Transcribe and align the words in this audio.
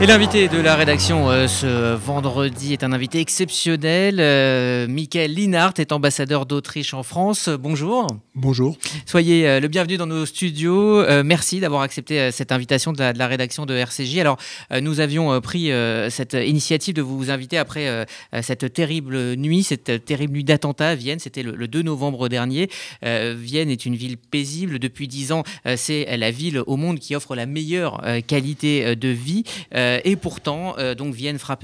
Et 0.00 0.06
l'invité 0.06 0.48
de 0.48 0.58
la 0.58 0.74
rédaction 0.74 1.30
euh, 1.30 1.46
ce 1.46 1.94
vendredi 1.94 2.72
est 2.72 2.82
un 2.82 2.92
invité 2.92 3.20
exceptionnel. 3.20 4.16
Euh, 4.18 4.88
Michael 4.88 5.32
Linhart 5.32 5.74
est 5.78 5.92
ambassadeur 5.92 6.46
d'Autriche 6.46 6.94
en 6.94 7.04
France. 7.04 7.48
Bonjour. 7.48 8.08
Bonjour. 8.34 8.76
Soyez 9.06 9.46
euh, 9.46 9.60
le 9.60 9.68
bienvenu 9.68 9.96
dans 9.96 10.08
nos 10.08 10.26
studios. 10.26 11.04
Merci 11.22 11.60
d'avoir 11.60 11.82
accepté 11.82 12.32
cette 12.32 12.50
invitation 12.50 12.92
de 12.92 12.98
la, 12.98 13.12
de 13.12 13.18
la, 13.18 13.28
rédaction 13.28 13.66
de 13.66 13.74
RCJ. 13.74 14.18
Alors, 14.18 14.36
nous 14.80 14.98
avions 14.98 15.40
pris 15.40 15.70
cette 16.10 16.34
initiative 16.34 16.94
de 16.94 17.02
vous 17.02 17.30
inviter 17.30 17.56
après 17.56 18.06
cette 18.42 18.72
terrible 18.72 19.34
nuit, 19.36 19.62
cette 19.62 20.04
terrible 20.04 20.34
nuit 20.34 20.44
d'attentat 20.44 20.88
à 20.88 20.94
Vienne. 20.94 21.18
C'était 21.20 21.42
le, 21.42 21.52
le, 21.52 21.68
2 21.68 21.82
novembre 21.82 22.28
dernier. 22.28 22.68
Vienne 23.02 23.70
est 23.70 23.86
une 23.86 23.94
ville 23.94 24.16
paisible. 24.16 24.78
Depuis 24.78 25.08
dix 25.08 25.32
ans, 25.32 25.44
c'est 25.76 26.16
la 26.16 26.30
ville 26.30 26.62
au 26.66 26.76
monde 26.76 26.98
qui 26.98 27.14
offre 27.14 27.36
la 27.36 27.46
meilleure 27.46 28.02
qualité 28.26 28.96
de 28.96 29.08
vie. 29.08 29.44
Euh, 29.84 30.00
et 30.04 30.16
pourtant, 30.16 30.74
euh, 30.78 30.94
donc 30.94 31.14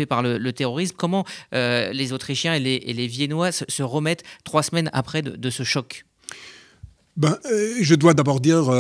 par 0.09 0.23
le, 0.23 0.53
terrorisme. 0.53 0.95
Comment 0.97 1.25
euh, 1.55 1.93
les 1.93 2.13
Autrichiens 2.13 2.55
et 2.55 2.61
les, 2.61 3.07
Viennois 3.07 3.53
se, 3.53 3.83
remettent 3.83 4.25
trois 4.45 4.63
semaines 4.63 4.91
après 4.93 5.23
de, 5.23 5.51
ce 5.51 5.63
choc? 5.63 6.05
Ben, 7.17 7.39
euh, 7.47 7.75
je 7.81 7.95
dois 7.95 8.15
d'abord 8.15 8.41
dire, 8.41 8.73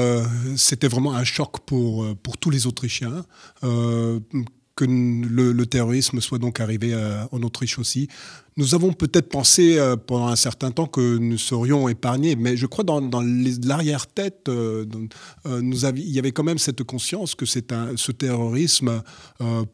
c'était 0.56 0.88
vraiment 0.88 1.14
un 1.14 1.24
choc 1.24 1.60
pour, 1.66 2.06
pour 2.22 2.38
tous 2.38 2.50
les 2.50 2.66
Autrichiens. 2.66 3.24
Que 4.76 4.84
le, 4.86 5.64
terrorisme 5.66 6.20
soit 6.20 6.38
donc 6.38 6.60
arrivé 6.60 6.94
en 7.32 7.42
Autriche 7.42 7.78
aussi. 7.78 8.08
Nous 8.60 8.74
avons 8.74 8.92
peut-être 8.92 9.30
pensé 9.30 9.78
euh, 9.78 9.96
pendant 9.96 10.26
un 10.26 10.36
certain 10.36 10.70
temps 10.70 10.84
que 10.84 11.16
nous 11.16 11.38
serions 11.38 11.88
épargnés, 11.88 12.36
mais 12.36 12.58
je 12.58 12.66
crois 12.66 12.84
dans, 12.84 13.00
dans 13.00 13.22
l'arrière-tête, 13.22 14.50
euh, 14.50 14.84
avions, 15.86 16.04
il 16.06 16.12
y 16.12 16.18
avait 16.18 16.32
quand 16.32 16.44
même 16.44 16.58
cette 16.58 16.82
conscience 16.82 17.34
que 17.34 17.46
un, 17.72 17.96
ce 17.96 18.12
terrorisme 18.12 19.02
euh, 19.40 19.64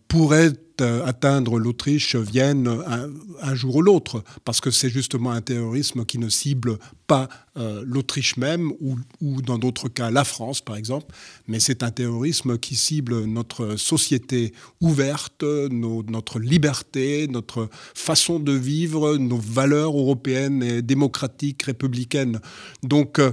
pourrait 0.77 1.02
atteindre 1.05 1.58
l'Autriche, 1.58 2.16
Vienne, 2.16 2.69
un, 2.86 3.08
un, 3.42 3.55
jour 3.55 3.77
ou 3.77 3.82
l'autre, 3.82 4.22
parce 4.44 4.60
que 4.60 4.70
c'est 4.70 4.91
justement 4.91 5.30
un 5.30 5.41
terrorisme 5.41 6.05
qui 6.05 6.19
ne 6.19 6.28
cible 6.28 6.78
pas 7.06 7.28
euh, 7.56 7.82
l'Autriche 7.86 8.36
même, 8.36 8.72
ou, 8.80 9.42
dans 9.42 9.58
d'autres 9.58 9.88
cas 9.88 10.10
la 10.10 10.24
France, 10.24 10.60
par 10.60 10.77
exemple, 10.77 11.14
mais 11.47 11.60
c'est 11.60 11.82
un 11.82 11.91
terrorisme 11.91 12.58
qui 12.58 12.77
cible 12.77 13.24
notre 13.24 13.77
société 13.77 14.52
ouverte, 14.80 15.42
notre 15.42 16.38
liberté, 16.38 17.28
notre 17.28 17.69
façon 17.94 18.41
de 18.41 18.52
vivre, 18.52 19.16
nos 19.16 19.38
valeurs 19.38 19.97
européennes 19.97 20.62
et 20.62 20.82
démocratiques, 20.82 21.62
républicaines. 21.62 22.41
Donc, 22.82 23.19
euh, 23.19 23.32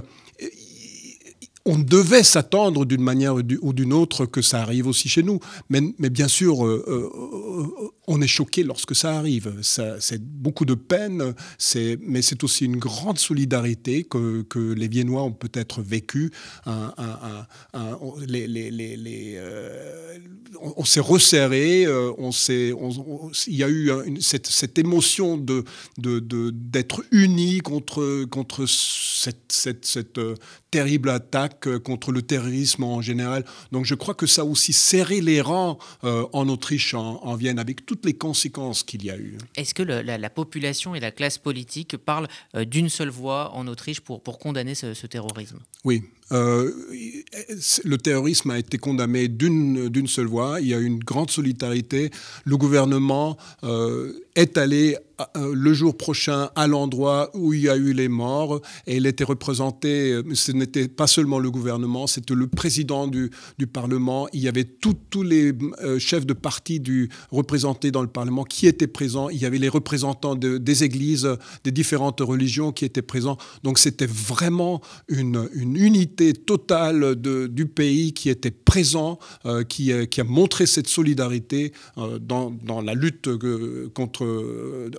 on 1.66 1.78
devait 1.78 2.22
s'attendre 2.22 2.84
d'une 2.84 3.00
manière 3.00 3.34
ou 3.34 3.72
d'une 3.72 3.92
autre 3.92 4.26
que 4.26 4.42
ça 4.42 4.60
arrive 4.60 4.86
aussi 4.86 5.08
chez 5.08 5.22
nous. 5.22 5.40
Mais, 5.70 5.80
bien 6.10 6.28
sûr, 6.28 6.66
euh, 6.66 6.84
euh, 6.86 7.90
on 8.06 8.20
est 8.20 8.26
choqué 8.26 8.62
lorsque 8.62 8.94
ça 8.94 9.16
arrive. 9.16 9.54
C'est 9.62 10.22
beaucoup 10.22 10.66
de 10.66 10.74
peine, 10.74 11.34
mais 12.00 12.22
c'est 12.22 12.44
aussi 12.44 12.66
une 12.66 12.76
grande 12.76 13.18
solidarité 13.18 14.04
que, 14.04 14.44
les 14.74 14.88
Viennois 14.88 15.22
ont 15.22 15.32
peut-être 15.32 15.82
vécu. 15.82 16.30
Un, 16.66 16.92
un, 16.98 17.46
un, 17.74 17.98
les, 18.26 18.46
les, 18.46 18.70
les, 18.70 19.34
euh, 19.36 20.18
on, 20.60 20.84
s'est 20.84 21.00
resserré, 21.00 21.82
il 21.82 23.56
y 23.56 23.64
a 23.64 23.68
eu 23.68 23.90
cette, 24.20 24.78
émotion 24.78 25.38
d'être 25.98 27.04
unis 27.10 27.58
contre, 27.58 28.66
cette, 28.66 30.18
terrible 30.74 31.10
attaque 31.10 31.68
euh, 31.68 31.78
contre 31.78 32.10
le 32.10 32.20
terrorisme 32.20 32.82
en 32.82 33.00
général. 33.00 33.44
Donc 33.70 33.84
je 33.84 33.94
crois 33.94 34.14
que 34.14 34.26
ça 34.26 34.42
a 34.42 34.44
aussi 34.44 34.72
serré 34.72 35.20
les 35.20 35.40
rangs 35.40 35.78
euh, 36.02 36.26
en 36.32 36.48
Autriche, 36.48 36.94
en, 36.94 37.22
en 37.22 37.36
Vienne, 37.36 37.60
avec 37.60 37.86
toutes 37.86 38.04
les 38.04 38.14
conséquences 38.14 38.82
qu'il 38.82 39.04
y 39.04 39.10
a 39.10 39.16
eu. 39.16 39.38
Est-ce 39.54 39.72
que 39.72 39.84
le, 39.84 40.02
la, 40.02 40.18
la, 40.18 40.30
population 40.30 40.96
et 40.96 41.00
la 41.00 41.12
classe 41.12 41.38
politique 41.38 41.96
parlent 41.96 42.26
euh, 42.56 42.64
d'une 42.64 42.88
seule 42.88 43.10
voix 43.10 43.54
en 43.54 43.68
Autriche 43.68 44.00
pour, 44.00 44.20
pour 44.20 44.40
condamner 44.40 44.74
ce, 44.74 44.94
ce 44.94 45.06
terrorisme? 45.06 45.60
Oui, 45.84 46.02
euh, 46.32 46.72
le 47.84 47.98
terrorisme 47.98 48.50
a 48.50 48.58
été 48.58 48.78
condamné 48.78 49.28
d'une 49.28 50.06
seule 50.06 50.26
voix. 50.26 50.60
Il 50.60 50.68
y 50.68 50.74
a 50.74 50.78
une 50.78 50.98
grande 50.98 51.30
solidarité. 51.30 52.10
Le 52.44 52.56
gouvernement 52.56 53.36
euh, 53.62 54.12
est 54.34 54.56
allé 54.56 54.96
euh, 55.36 55.54
le 55.54 55.74
jour 55.74 55.96
prochain 55.96 56.50
à 56.56 56.66
l'endroit 56.66 57.30
où 57.34 57.52
il 57.52 57.60
y 57.60 57.68
a 57.68 57.76
eu 57.76 57.92
les 57.92 58.08
morts 58.08 58.60
et 58.88 58.96
il 58.96 59.06
était 59.06 59.22
représenté, 59.22 60.20
ce 60.34 60.50
n'était 60.50 60.88
pas 60.88 61.06
seulement 61.06 61.38
le 61.38 61.52
gouvernement, 61.52 62.08
c'était 62.08 62.34
le 62.34 62.48
président 62.48 63.06
du, 63.06 63.30
Parlement, 63.72 64.28
il 64.32 64.40
y 64.40 64.48
avait 64.48 64.64
tous 64.64 65.22
les 65.22 65.52
chefs 65.98 66.26
de 66.26 66.32
parti 66.32 66.80
du, 66.80 67.08
représentés 67.30 67.90
dans 67.90 68.02
le 68.02 68.08
Parlement 68.08 68.44
qui 68.44 68.66
étaient 68.66 68.88
présents, 68.88 69.28
il 69.28 69.38
y 69.38 69.46
avait 69.46 69.58
les 69.58 69.68
représentants 69.68 70.34
de, 70.34 70.58
des 70.58 70.84
églises, 70.84 71.28
des 71.62 71.70
différentes 71.70 72.20
religions 72.20 72.72
qui 72.72 72.84
étaient 72.84 73.02
présents, 73.02 73.38
donc 73.62 73.78
c'était 73.78 74.06
vraiment 74.06 74.80
une, 75.08 75.48
unité 75.54 76.13
totale 76.16 77.16
de, 77.20 77.46
du 77.46 77.66
pays 77.66 78.12
qui 78.12 78.30
était 78.30 78.50
présent, 78.50 79.18
euh, 79.46 79.64
qui, 79.64 79.92
qui, 80.08 80.20
a 80.20 80.24
montré 80.24 80.66
cette 80.66 80.88
solidarité 80.88 81.72
euh, 81.98 82.18
dans, 82.18 82.50
dans, 82.50 82.80
la 82.80 82.94
lutte 82.94 83.28
contre 83.94 84.24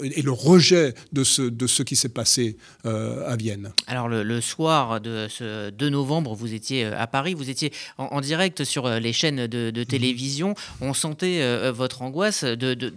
et 0.02 0.22
le 0.22 0.32
rejet 0.32 0.94
de 1.14 1.24
ce, 1.24 1.42
de 1.42 1.68
ce 1.68 1.84
qui 1.84 1.96
s'est 1.96 2.10
passé 2.10 2.58
euh, 2.86 3.28
à 3.28 3.36
Vienne. 3.36 3.72
Alors 3.88 4.08
le, 4.08 4.24
le, 4.24 4.42
soir 4.42 5.02
de 5.02 5.28
ce 5.30 5.70
2 5.70 5.90
novembre, 5.90 6.36
vous 6.36 6.54
étiez 6.54 6.86
à 6.86 7.08
Paris, 7.08 7.34
vous 7.34 7.50
étiez 7.50 7.72
en, 7.98 8.06
en 8.06 8.22
direct 8.22 8.64
sur 8.64 8.90
les 8.90 9.14
chaînes 9.14 9.48
de, 9.48 9.72
de 9.72 9.84
télévision. 9.84 10.56
On 10.82 10.94
sentait 10.94 11.42
euh, 11.42 11.72
votre 11.72 12.02
angoisse 12.02 12.44
de, 12.44 12.94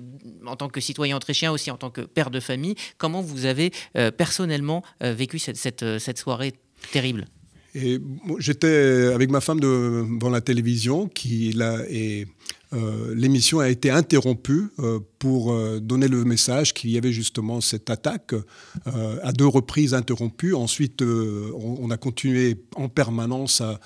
en 0.47 0.57
tant 0.57 0.69
que 0.69 0.81
citoyen 0.81 1.17
autrichien, 1.17 1.53
aussi 1.53 1.71
en 1.71 1.77
tant 1.77 1.91
que 1.91 2.01
père 2.01 2.31
de 2.31 2.41
famille. 2.41 2.75
Comment 2.97 3.21
vous 3.23 3.47
avez 3.47 3.73
euh, 3.97 4.11
personnellement 4.11 4.83
euh, 5.03 5.13
vécu 5.13 5.39
cette, 5.39 5.57
cette, 5.57 5.99
cette 5.99 6.19
soirée 6.19 6.55
terrible? 6.93 7.27
J'étais 8.39 9.11
avec 9.15 9.31
ma 9.31 9.41
femme 9.41 9.61
devant 9.61 10.31
la 10.31 10.41
télévision 10.41 11.09
qui 11.09 11.53
là 11.53 11.79
est 11.89 12.27
euh, 12.75 13.15
l'émission 13.15 13.61
a 13.61 13.69
été 13.69 13.91
interrompue 13.91 14.69
euh, 14.79 15.01
pour 15.19 15.53
euh, 15.53 15.81
donner 15.81 16.07
le 16.07 16.25
message 16.25 16.75
qu'il 16.75 16.91
y 16.91 16.99
avait 16.99 17.13
justement 17.13 17.61
cette 17.61 17.89
attaque 17.89 18.35
à 19.23 19.33
deux 19.33 19.47
reprises 19.47 19.95
interrompue. 19.95 20.55
Ensuite, 20.55 21.03
on, 21.03 21.91
a 21.91 21.97
continué 21.97 22.57
en 22.77 22.89
permanence 22.89 23.63
à, 23.63 23.81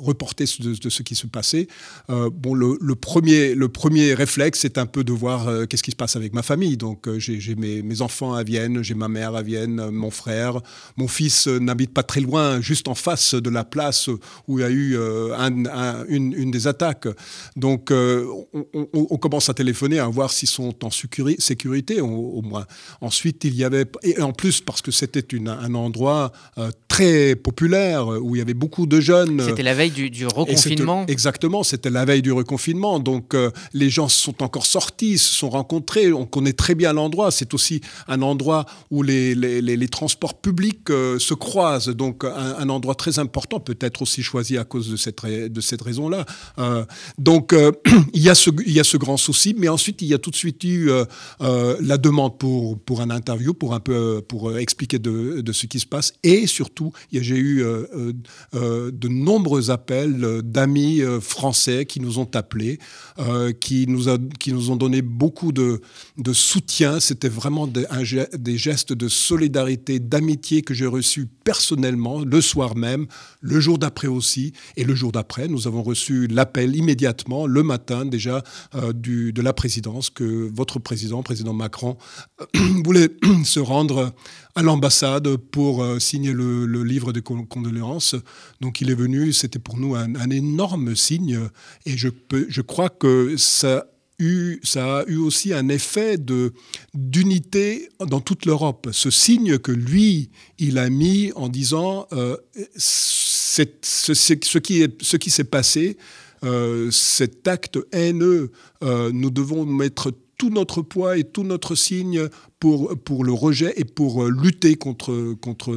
reporter 0.00 0.46
de, 0.60 0.90
ce 0.90 1.02
qui 1.02 1.14
se 1.14 1.26
passait. 1.26 1.68
Bon, 2.08 2.54
le, 2.54 2.94
premier, 2.94 3.54
le 3.54 3.68
premier 3.68 4.14
réflexe, 4.14 4.60
c'est 4.60 4.78
un 4.78 4.86
peu 4.86 5.04
de 5.04 5.12
voir 5.12 5.66
qu'est-ce 5.68 5.82
qui 5.82 5.90
se 5.90 5.96
passe 5.96 6.16
avec 6.16 6.32
ma 6.32 6.42
famille. 6.42 6.76
Donc, 6.76 7.08
j'ai 7.18 7.54
mes, 7.54 8.02
enfants 8.02 8.34
à 8.34 8.42
Vienne, 8.42 8.82
j'ai 8.82 8.94
ma 8.94 9.08
mère 9.08 9.34
à 9.34 9.42
Vienne, 9.42 9.90
mon 9.90 10.10
frère. 10.10 10.60
Mon 10.96 11.08
fils 11.08 11.46
n'habite 11.46 11.92
pas 11.92 12.02
très 12.02 12.20
loin, 12.20 12.60
juste 12.60 12.88
en 12.88 12.94
face 12.94 13.34
de 13.34 13.50
la 13.50 13.64
place 13.64 14.08
où 14.48 14.58
il 14.58 14.62
y 14.62 14.64
a 14.64 14.70
eu 14.70 14.96
un 14.98 15.91
une, 16.08 16.50
des 16.50 16.66
attaques. 16.66 17.08
Donc, 17.56 17.90
euh, 17.90 18.26
on, 18.92 19.16
commence 19.16 19.48
à 19.48 19.54
téléphoner 19.54 19.98
à 19.98 20.06
voir 20.06 20.30
s'ils 20.30 20.48
sont 20.48 20.84
en 20.84 20.90
sécurité, 20.90 22.00
au, 22.00 22.42
moins. 22.42 22.66
Ensuite, 23.00 23.44
il 23.44 23.54
y 23.54 23.64
avait, 23.64 23.86
et 24.02 24.20
en 24.20 24.32
plus, 24.32 24.60
parce 24.60 24.82
que 24.82 24.90
c'était 24.90 25.24
un 25.46 25.74
endroit 25.74 26.32
euh, 26.58 26.70
très 26.92 27.36
populaire 27.36 28.06
où 28.22 28.36
il 28.36 28.38
y 28.38 28.42
avait 28.42 28.52
beaucoup 28.52 28.86
de 28.86 29.00
jeunes. 29.00 29.42
C'était 29.46 29.62
la 29.62 29.72
veille 29.72 29.92
du, 29.92 30.10
du 30.10 30.26
reconfinement. 30.26 31.06
Exactement, 31.06 31.62
c'était 31.62 31.88
la 31.88 32.04
veille 32.04 32.20
du 32.20 32.32
reconfinement. 32.32 33.00
Donc, 33.00 33.34
euh, 33.34 33.50
les 33.72 33.88
gens 33.88 34.08
sont 34.08 34.42
encore 34.42 34.66
sortis, 34.66 35.16
se 35.16 35.32
sont 35.32 35.48
rencontrés. 35.48 36.12
On 36.12 36.26
connaît 36.26 36.52
très 36.52 36.74
bien 36.74 36.92
l'endroit. 36.92 37.30
C'est 37.30 37.54
aussi 37.54 37.80
un 38.08 38.20
endroit 38.20 38.66
où 38.90 39.02
les, 39.02 39.34
les, 39.34 39.62
les, 39.62 39.78
les 39.78 39.88
transports 39.88 40.38
publics 40.38 40.90
euh, 40.90 41.18
se 41.18 41.32
croisent. 41.32 41.88
Donc, 41.88 42.24
un, 42.24 42.56
un 42.58 42.68
endroit 42.68 42.94
très 42.94 43.18
important, 43.18 43.58
peut-être 43.58 44.02
aussi 44.02 44.22
choisi 44.22 44.58
à 44.58 44.64
cause 44.64 44.90
de 44.90 44.96
cette, 44.96 45.24
de 45.24 45.60
cette 45.62 45.80
raison-là. 45.80 46.26
Euh, 46.58 46.84
donc, 47.16 47.54
euh, 47.54 47.72
il, 48.12 48.22
y 48.22 48.28
a 48.28 48.34
ce, 48.34 48.50
il 48.66 48.72
y 48.72 48.80
a 48.80 48.84
ce 48.84 48.98
grand 48.98 49.16
souci, 49.16 49.54
mais 49.56 49.68
ensuite, 49.68 50.02
il 50.02 50.08
y 50.08 50.14
a 50.14 50.18
tout 50.18 50.30
de 50.30 50.36
suite 50.36 50.62
eu 50.64 50.90
euh, 50.90 51.06
euh 51.40 51.76
la 51.80 51.96
demande 51.96 52.38
pour, 52.38 52.78
pour 52.78 53.00
un 53.00 53.08
interview, 53.08 53.54
pour 53.54 53.72
un 53.72 53.80
peu 53.80 54.20
pour 54.28 54.58
expliquer 54.58 54.98
de, 54.98 55.40
de 55.40 55.52
ce 55.52 55.66
qui 55.66 55.80
se 55.80 55.86
passe. 55.86 56.12
Et 56.22 56.46
surtout, 56.46 56.81
j'ai 57.12 57.36
eu 57.36 57.62
euh, 57.64 58.12
de 58.90 59.08
nombreux 59.08 59.70
appels 59.70 60.42
d'amis 60.42 61.00
français 61.20 61.86
qui 61.86 62.00
nous 62.00 62.18
ont 62.18 62.28
appelés, 62.34 62.78
qui, 63.60 63.86
nous 63.86 64.08
a, 64.08 64.16
ont 64.16 64.76
donné 64.76 65.02
beaucoup 65.02 65.52
de, 65.52 65.80
soutien. 66.32 67.00
C'était 67.00 67.28
vraiment 67.28 67.66
des, 67.66 68.56
gestes 68.56 68.92
de 68.92 69.08
solidarité, 69.08 69.98
d'amitié 69.98 70.62
que 70.62 70.74
j'ai 70.74 70.86
reçus 70.86 71.26
personnellement 71.44 72.20
le 72.20 72.40
soir 72.40 72.76
même, 72.76 73.06
le 73.40 73.60
jour 73.60 73.78
d'après 73.78 74.08
aussi, 74.08 74.52
et 74.76 74.84
le 74.84 74.94
jour 74.94 75.12
d'après, 75.12 75.48
nous 75.48 75.66
avons 75.66 75.82
reçu 75.82 76.26
l'appel 76.26 76.76
immédiatement, 76.76 77.46
le 77.46 77.62
matin 77.62 78.04
déjà, 78.04 78.42
euh, 78.74 78.92
de 78.92 79.42
la 79.42 79.52
présidence, 79.52 80.10
que 80.10 80.50
votre 80.52 80.78
président, 80.78 81.22
président 81.22 81.52
Macron, 81.52 81.96
euh, 82.40 82.46
voulait 82.84 83.08
se 83.44 83.60
rendre 83.60 84.12
à 84.54 84.62
l'ambassade 84.62 85.36
pour 85.36 85.82
euh, 85.82 85.98
signer 85.98 86.32
le, 86.32 86.66
livre 86.82 87.12
de 87.12 87.20
condoléances. 87.20 88.16
Donc 88.60 88.80
il 88.80 88.90
est 88.90 88.94
venu, 88.94 89.32
c'était 89.32 89.58
pour 89.58 89.78
nous 89.78 89.94
un, 89.94 90.30
énorme 90.30 90.94
signe 90.94 91.40
et 91.86 91.96
je, 91.96 92.60
crois 92.60 92.88
que 92.88 93.36
ça 93.36 93.86
a 94.18 95.04
eu 95.06 95.16
aussi 95.16 95.52
un 95.52 95.68
effet 95.68 96.18
d'unité 96.94 97.88
dans 98.00 98.20
toute 98.20 98.46
l'Europe. 98.46 98.88
Ce 98.92 99.10
signe 99.10 99.58
que 99.58 99.72
lui, 99.72 100.30
il 100.58 100.78
a 100.78 100.90
mis 100.90 101.32
en 101.34 101.48
disant 101.48 102.06
euh, 102.12 102.36
ce, 102.76 103.62
qui 105.16 105.30
s'est 105.30 105.44
passé, 105.44 105.96
euh, 106.44 106.90
cet 106.90 107.46
acte 107.48 107.78
haineux, 107.92 108.50
nous 108.82 109.30
devons 109.30 109.64
mettre 109.64 110.12
tout 110.42 110.50
notre 110.50 110.82
poids 110.82 111.16
et 111.16 111.22
tout 111.22 111.44
notre 111.44 111.76
signe 111.76 112.26
pour, 112.58 112.98
pour 113.04 113.22
le 113.22 113.32
rejet 113.32 113.74
et 113.76 113.84
pour 113.84 114.24
lutter 114.24 114.74
contre, 114.74 115.34
contre 115.34 115.72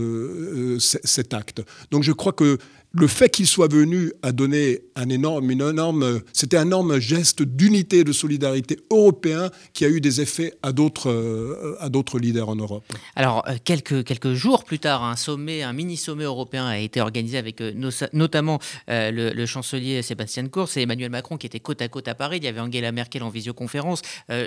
cet 0.79 1.35
acte. 1.35 1.62
Donc 1.91 2.01
je 2.01 2.12
crois 2.12 2.33
que 2.33 2.57
le 2.95 3.07
fait 3.07 3.30
qu'il 3.30 3.47
soit 3.47 3.71
venu 3.71 4.13
a 4.21 4.31
donné 4.31 4.80
un 4.95 5.09
énorme, 5.09 6.21
c'était 6.31 6.57
un 6.57 6.65
énorme 6.65 7.00
geste 7.00 7.44
d'unité 7.44 8.00
et 8.00 8.03
de 8.03 8.13
solidarité 8.13 8.80
européen 8.89 9.50
qui 9.74 9.83
a 9.83 9.89
eu 9.89 10.00
des 10.00 10.21
effets 10.21 10.53
à 10.63 10.71
d'autres, 10.71 11.09
euh, 11.09 12.19
leaders 12.19 12.47
en 12.47 12.56
Europe. 12.56 12.86
Alors, 13.15 13.44
euh, 13.47 13.56
quelques, 13.63 14.33
jours 14.33 14.63
plus 14.63 14.80
tard, 14.80 15.03
un 15.03 15.18
sommet, 15.18 15.63
un 15.63 15.74
mini-sommet 15.74 16.24
européen 16.24 16.65
a 16.65 16.77
été 16.77 17.01
organisé 17.01 17.38
avec 17.38 17.59
euh, 17.59 17.74
notamment 18.13 18.59
le, 18.88 19.45
chancelier 19.45 20.01
Sébastien 20.01 20.47
Kurz 20.47 20.77
et 20.77 20.81
Emmanuel 20.81 21.09
Macron 21.09 21.38
qui 21.38 21.45
étaient 21.45 21.59
côte 21.59 21.81
à 21.81 21.88
côte 21.88 22.07
à 22.07 22.15
Paris. 22.15 22.38
Il 22.38 22.45
y 22.45 22.47
avait 22.47 22.62
Angela 22.62 22.92
Merkel 22.92 23.24
en 23.24 23.30
visioconférence, 23.30 24.01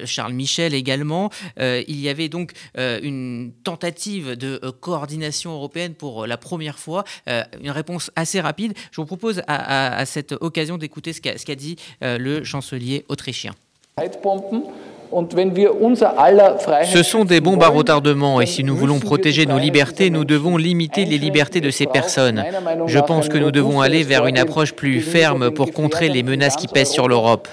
Charles 0.04 0.32
Michel 0.32 0.74
également. 0.74 1.30
il 1.58 2.00
y 2.00 2.08
avait 2.08 2.28
donc 2.28 2.52
une 2.76 3.52
tentative 3.62 4.32
de 4.32 4.58
coordination 4.80 5.52
européenne 5.52 5.94
pour 5.94 6.26
la 6.26 6.36
première 6.36 6.78
fois, 6.78 7.04
une 7.26 7.70
réponse 7.70 8.10
assez 8.16 8.37
rapide. 8.40 8.74
Je 8.90 9.00
vous 9.00 9.06
propose 9.06 9.42
à, 9.46 10.04
cette 10.06 10.32
occasion 10.40 10.78
d'écouter 10.78 11.12
ce 11.12 11.20
qu'a 11.20 11.54
dit 11.54 11.76
euh, 12.02 12.18
le 12.18 12.44
chancelier 12.44 13.04
autrichien. 13.08 13.52
Ce 16.84 17.02
sont 17.02 17.24
des 17.24 17.40
bombes 17.40 17.62
à 17.62 17.68
retardement 17.68 18.40
et 18.40 18.46
si 18.46 18.62
nous 18.62 18.76
voulons 18.76 19.00
protéger 19.00 19.46
nos 19.46 19.58
libertés, 19.58 20.10
nous 20.10 20.24
devons 20.24 20.56
limiter 20.56 21.06
les 21.06 21.18
libertés 21.18 21.60
de 21.60 21.70
ces 21.70 21.86
personnes. 21.86 22.44
Je 22.86 22.98
pense 22.98 23.28
que 23.28 23.38
nous 23.38 23.50
devons 23.50 23.80
aller 23.80 24.02
vers 24.02 24.26
une 24.26 24.38
approche 24.38 24.72
plus 24.72 25.00
ferme 25.00 25.50
pour 25.50 25.72
contrer 25.72 26.08
les 26.08 26.22
menaces 26.22 26.56
qui 26.56 26.68
pèsent 26.68 26.90
sur 26.90 27.08
l'Europe. 27.08 27.48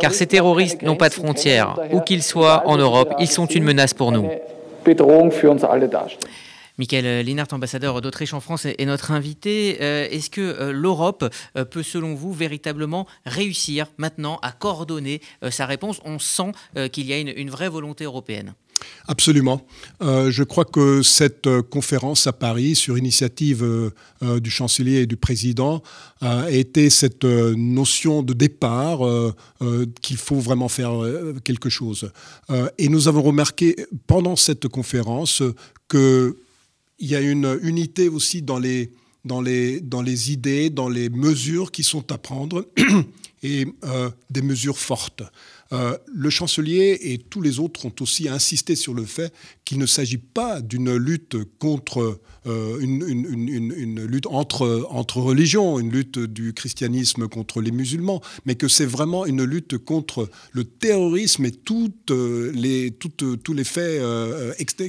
Car 0.00 0.12
ces 0.12 0.26
terroristes 0.26 0.82
n'ont 0.82 0.96
pas 0.96 1.08
de 1.08 1.14
frontières. 1.14 1.76
Où 1.92 2.00
qu'ils 2.00 2.22
soient 2.22 2.64
en 2.66 2.76
Europe, 2.76 3.14
ils 3.20 3.30
sont 3.30 3.46
une 3.46 3.64
menace 3.64 3.94
pour 3.94 4.10
nous. 4.10 4.28
Michael 6.78 7.26
Linhart, 7.26 7.48
ambassadeur 7.52 8.00
d'Autriche 8.00 8.32
en 8.34 8.40
France, 8.40 8.64
est 8.64 8.84
notre 8.84 9.10
invité. 9.10 9.78
Euh, 9.80 10.06
est-ce 10.10 10.30
que 10.30 10.40
euh, 10.40 10.72
l'Europe 10.72 11.24
euh, 11.56 11.64
peut, 11.64 11.82
selon 11.82 12.14
vous, 12.14 12.32
véritablement 12.32 13.06
réussir 13.26 13.88
maintenant 13.98 14.38
à 14.42 14.52
coordonner 14.52 15.20
sa 15.50 15.66
réponse? 15.66 16.00
On 16.04 16.18
sent 16.18 16.52
qu'il 16.92 17.06
y 17.06 17.12
a 17.12 17.18
une, 17.18 17.50
vraie 17.50 17.68
volonté 17.68 18.04
européenne. 18.04 18.54
Absolument. 19.08 19.66
je 20.00 20.42
crois 20.44 20.64
que 20.64 21.02
cette 21.02 21.48
conférence 21.62 22.26
à 22.28 22.32
Paris, 22.32 22.76
sur 22.76 22.96
initiative 22.96 23.92
du 24.22 24.50
chancelier 24.50 25.00
et 25.00 25.06
du 25.06 25.16
président, 25.16 25.82
a 26.20 26.50
été 26.50 26.90
cette 26.90 27.24
notion 27.24 28.22
de 28.22 28.34
départ 28.34 29.00
qu'il 30.00 30.16
faut 30.16 30.38
vraiment 30.38 30.68
faire 30.68 30.92
quelque 31.42 31.68
chose. 31.68 32.10
et 32.78 32.88
nous 32.88 33.08
avons 33.08 33.22
remarqué 33.22 33.74
pendant 34.06 34.36
cette 34.36 34.68
conférence 34.68 35.42
que 35.88 36.36
il 36.98 37.08
y 37.08 37.16
a 37.16 37.20
une 37.20 37.58
unité 37.62 38.08
aussi 38.08 38.42
dans 38.42 38.58
les, 38.58 38.92
dans 39.24 39.40
les, 39.40 39.80
dans 39.80 40.02
les 40.02 40.32
idées, 40.32 40.70
dans 40.70 40.88
les 40.88 41.08
mesures 41.08 41.70
qui 41.70 41.82
sont 41.82 42.10
à 42.12 42.18
prendre, 42.18 42.68
et 43.42 43.66
euh, 43.84 44.10
des 44.30 44.42
mesures 44.42 44.78
fortes. 44.78 45.22
Euh, 45.72 45.98
le 46.06 46.30
chancelier 46.30 46.98
et 47.02 47.18
tous 47.18 47.42
les 47.42 47.58
autres 47.58 47.84
ont 47.84 47.92
aussi 48.00 48.28
insisté 48.28 48.74
sur 48.74 48.94
le 48.94 49.04
fait 49.04 49.32
qu'il 49.64 49.78
ne 49.78 49.86
s'agit 49.86 50.18
pas 50.18 50.62
d'une 50.62 50.96
lutte 50.96 51.36
contre 51.58 52.20
euh, 52.46 52.78
une, 52.80 54.06
lutte 54.06 54.26
entre, 54.26 54.86
entre 54.90 55.18
religions, 55.18 55.78
une 55.78 55.90
lutte 55.90 56.18
du 56.18 56.54
christianisme 56.54 57.28
contre 57.28 57.60
les 57.60 57.70
musulmans, 57.70 58.22
mais 58.46 58.54
que 58.54 58.68
c'est 58.68 58.86
vraiment 58.86 59.26
une 59.26 59.44
lutte 59.44 59.76
contre 59.76 60.30
le 60.52 60.64
terrorisme 60.64 61.44
et 61.44 61.50
toutes 61.50 62.10
les, 62.10 62.90
toutes, 62.92 63.42
tous 63.42 63.52
les 63.52 63.64
faits 63.64 64.02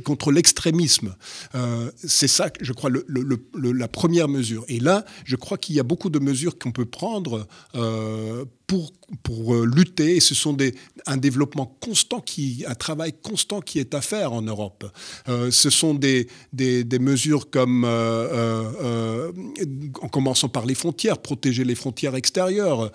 contre 0.03 0.31
l'extrémisme. 0.31 1.15
c'est 1.95 2.27
ça, 2.27 2.49
je 2.61 2.71
crois, 2.73 2.89
la 2.89 3.87
première 3.87 4.29
mesure. 4.29 4.63
Et 4.67 4.79
là, 4.79 5.05
je 5.25 5.35
crois 5.35 5.57
qu'il 5.57 5.75
y 5.75 5.79
a 5.79 5.83
beaucoup 5.83 6.09
de 6.09 6.19
mesures 6.19 6.57
qu'on 6.57 6.71
peut 6.71 6.85
prendre 6.85 7.47
pour, 8.69 8.93
pour 9.23 9.55
euh, 9.55 9.65
lutter. 9.65 10.17
Et 10.17 10.19
ce 10.19 10.35
sont 10.35 10.53
des, 10.53 10.75
un 11.07 11.17
développement 11.17 11.75
constant, 11.81 12.21
qui, 12.21 12.63
un 12.67 12.75
travail 12.75 13.13
constant 13.23 13.61
qui 13.61 13.79
est 13.79 13.95
à 13.95 14.01
faire 14.01 14.31
en 14.31 14.43
Europe. 14.43 14.85
Euh, 15.27 15.49
ce 15.49 15.71
sont 15.71 15.95
des, 15.95 16.27
des, 16.53 16.83
des 16.83 16.99
mesures 16.99 17.49
comme, 17.49 17.83
euh, 17.83 19.31
en 20.01 20.07
commençant 20.07 20.49
par 20.49 20.67
les 20.67 20.75
frontières, 20.75 21.17
protéger 21.17 21.63
les 21.63 21.73
frontières 21.73 22.15
extérieures. 22.15 22.91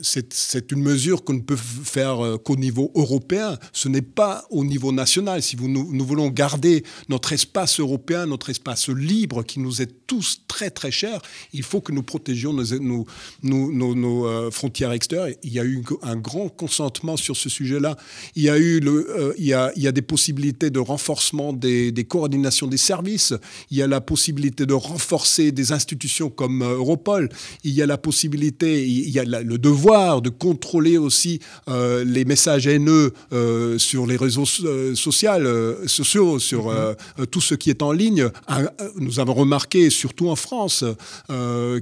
C'est 0.00 0.72
une 0.72 0.82
mesure 0.82 1.22
qu'on 1.22 1.34
ne 1.34 1.40
peut 1.40 1.56
faire 1.56 2.38
qu'au 2.42 2.56
niveau 2.56 2.90
européen. 2.94 3.58
Ce 3.74 3.90
n'est 3.90 4.00
pas 4.00 4.46
au 4.48 4.64
niveau 4.64 4.90
national. 4.90 5.42
Si 5.42 5.56
vous, 5.56 5.68
nous, 5.68 5.92
nous, 5.92 6.06
voulons 6.06 6.30
garder 6.30 6.82
notre 7.10 7.34
espace 7.34 7.78
européen, 7.78 8.24
notre 8.24 8.48
espace 8.48 8.88
libre 8.88 9.42
qui 9.42 9.60
nous 9.60 9.82
est 9.82 10.06
tous 10.06 10.44
très 10.48 10.70
très 10.70 10.90
cher, 10.90 11.20
il 11.52 11.62
faut 11.62 11.82
que 11.82 11.92
nous 11.92 12.02
protégions 12.02 12.54
nos, 12.54 13.06
nos 13.42 13.49
nos, 13.50 14.26
euh, 14.26 14.50
frontières 14.50 14.92
extérieures. 14.92 15.34
Il 15.42 15.52
y 15.52 15.58
a 15.58 15.64
eu 15.64 15.82
un 16.02 16.16
grand 16.16 16.48
consentement 16.48 17.16
sur 17.16 17.36
ce 17.36 17.48
sujet-là. 17.48 17.96
Il 18.36 18.42
y 18.42 18.50
a 18.50 18.58
eu 18.58 18.80
le, 18.80 19.10
euh, 19.10 19.34
il, 19.38 19.46
y 19.46 19.54
a, 19.54 19.72
il 19.76 19.82
y 19.82 19.88
a 19.88 19.92
des 19.92 20.02
possibilités 20.02 20.70
de 20.70 20.78
renforcement 20.78 21.52
des, 21.52 21.92
des, 21.92 22.04
coordinations 22.04 22.66
des 22.66 22.76
services. 22.76 23.34
Il 23.70 23.76
y 23.76 23.82
a 23.82 23.86
la 23.86 24.00
possibilité 24.00 24.66
de 24.66 24.74
renforcer 24.74 25.52
des 25.52 25.72
institutions 25.72 26.30
comme 26.30 26.62
euh, 26.62 26.76
Europol. 26.76 27.28
Il 27.64 27.72
y 27.72 27.82
a 27.82 27.86
la 27.86 27.98
possibilité, 27.98 28.86
il 28.86 29.10
y 29.10 29.18
a 29.18 29.24
le 29.24 29.58
devoir 29.58 30.22
de 30.22 30.30
contrôler 30.30 30.98
aussi 30.98 31.40
les 31.68 32.24
messages 32.24 32.66
haineux 32.66 33.12
sur 33.78 34.06
les 34.06 34.16
réseaux 34.16 34.44
sociaux, 34.44 34.96
sociaux 35.86 36.38
sur 36.38 36.68
mm-hmm. 36.68 37.26
tout 37.26 37.40
ce 37.40 37.54
qui 37.54 37.70
est 37.70 37.82
en 37.82 37.92
ligne. 37.92 38.28
Nous 38.96 39.20
avons 39.20 39.34
remarqué, 39.34 39.90
surtout 39.90 40.28
en 40.28 40.36
France, 40.36 40.84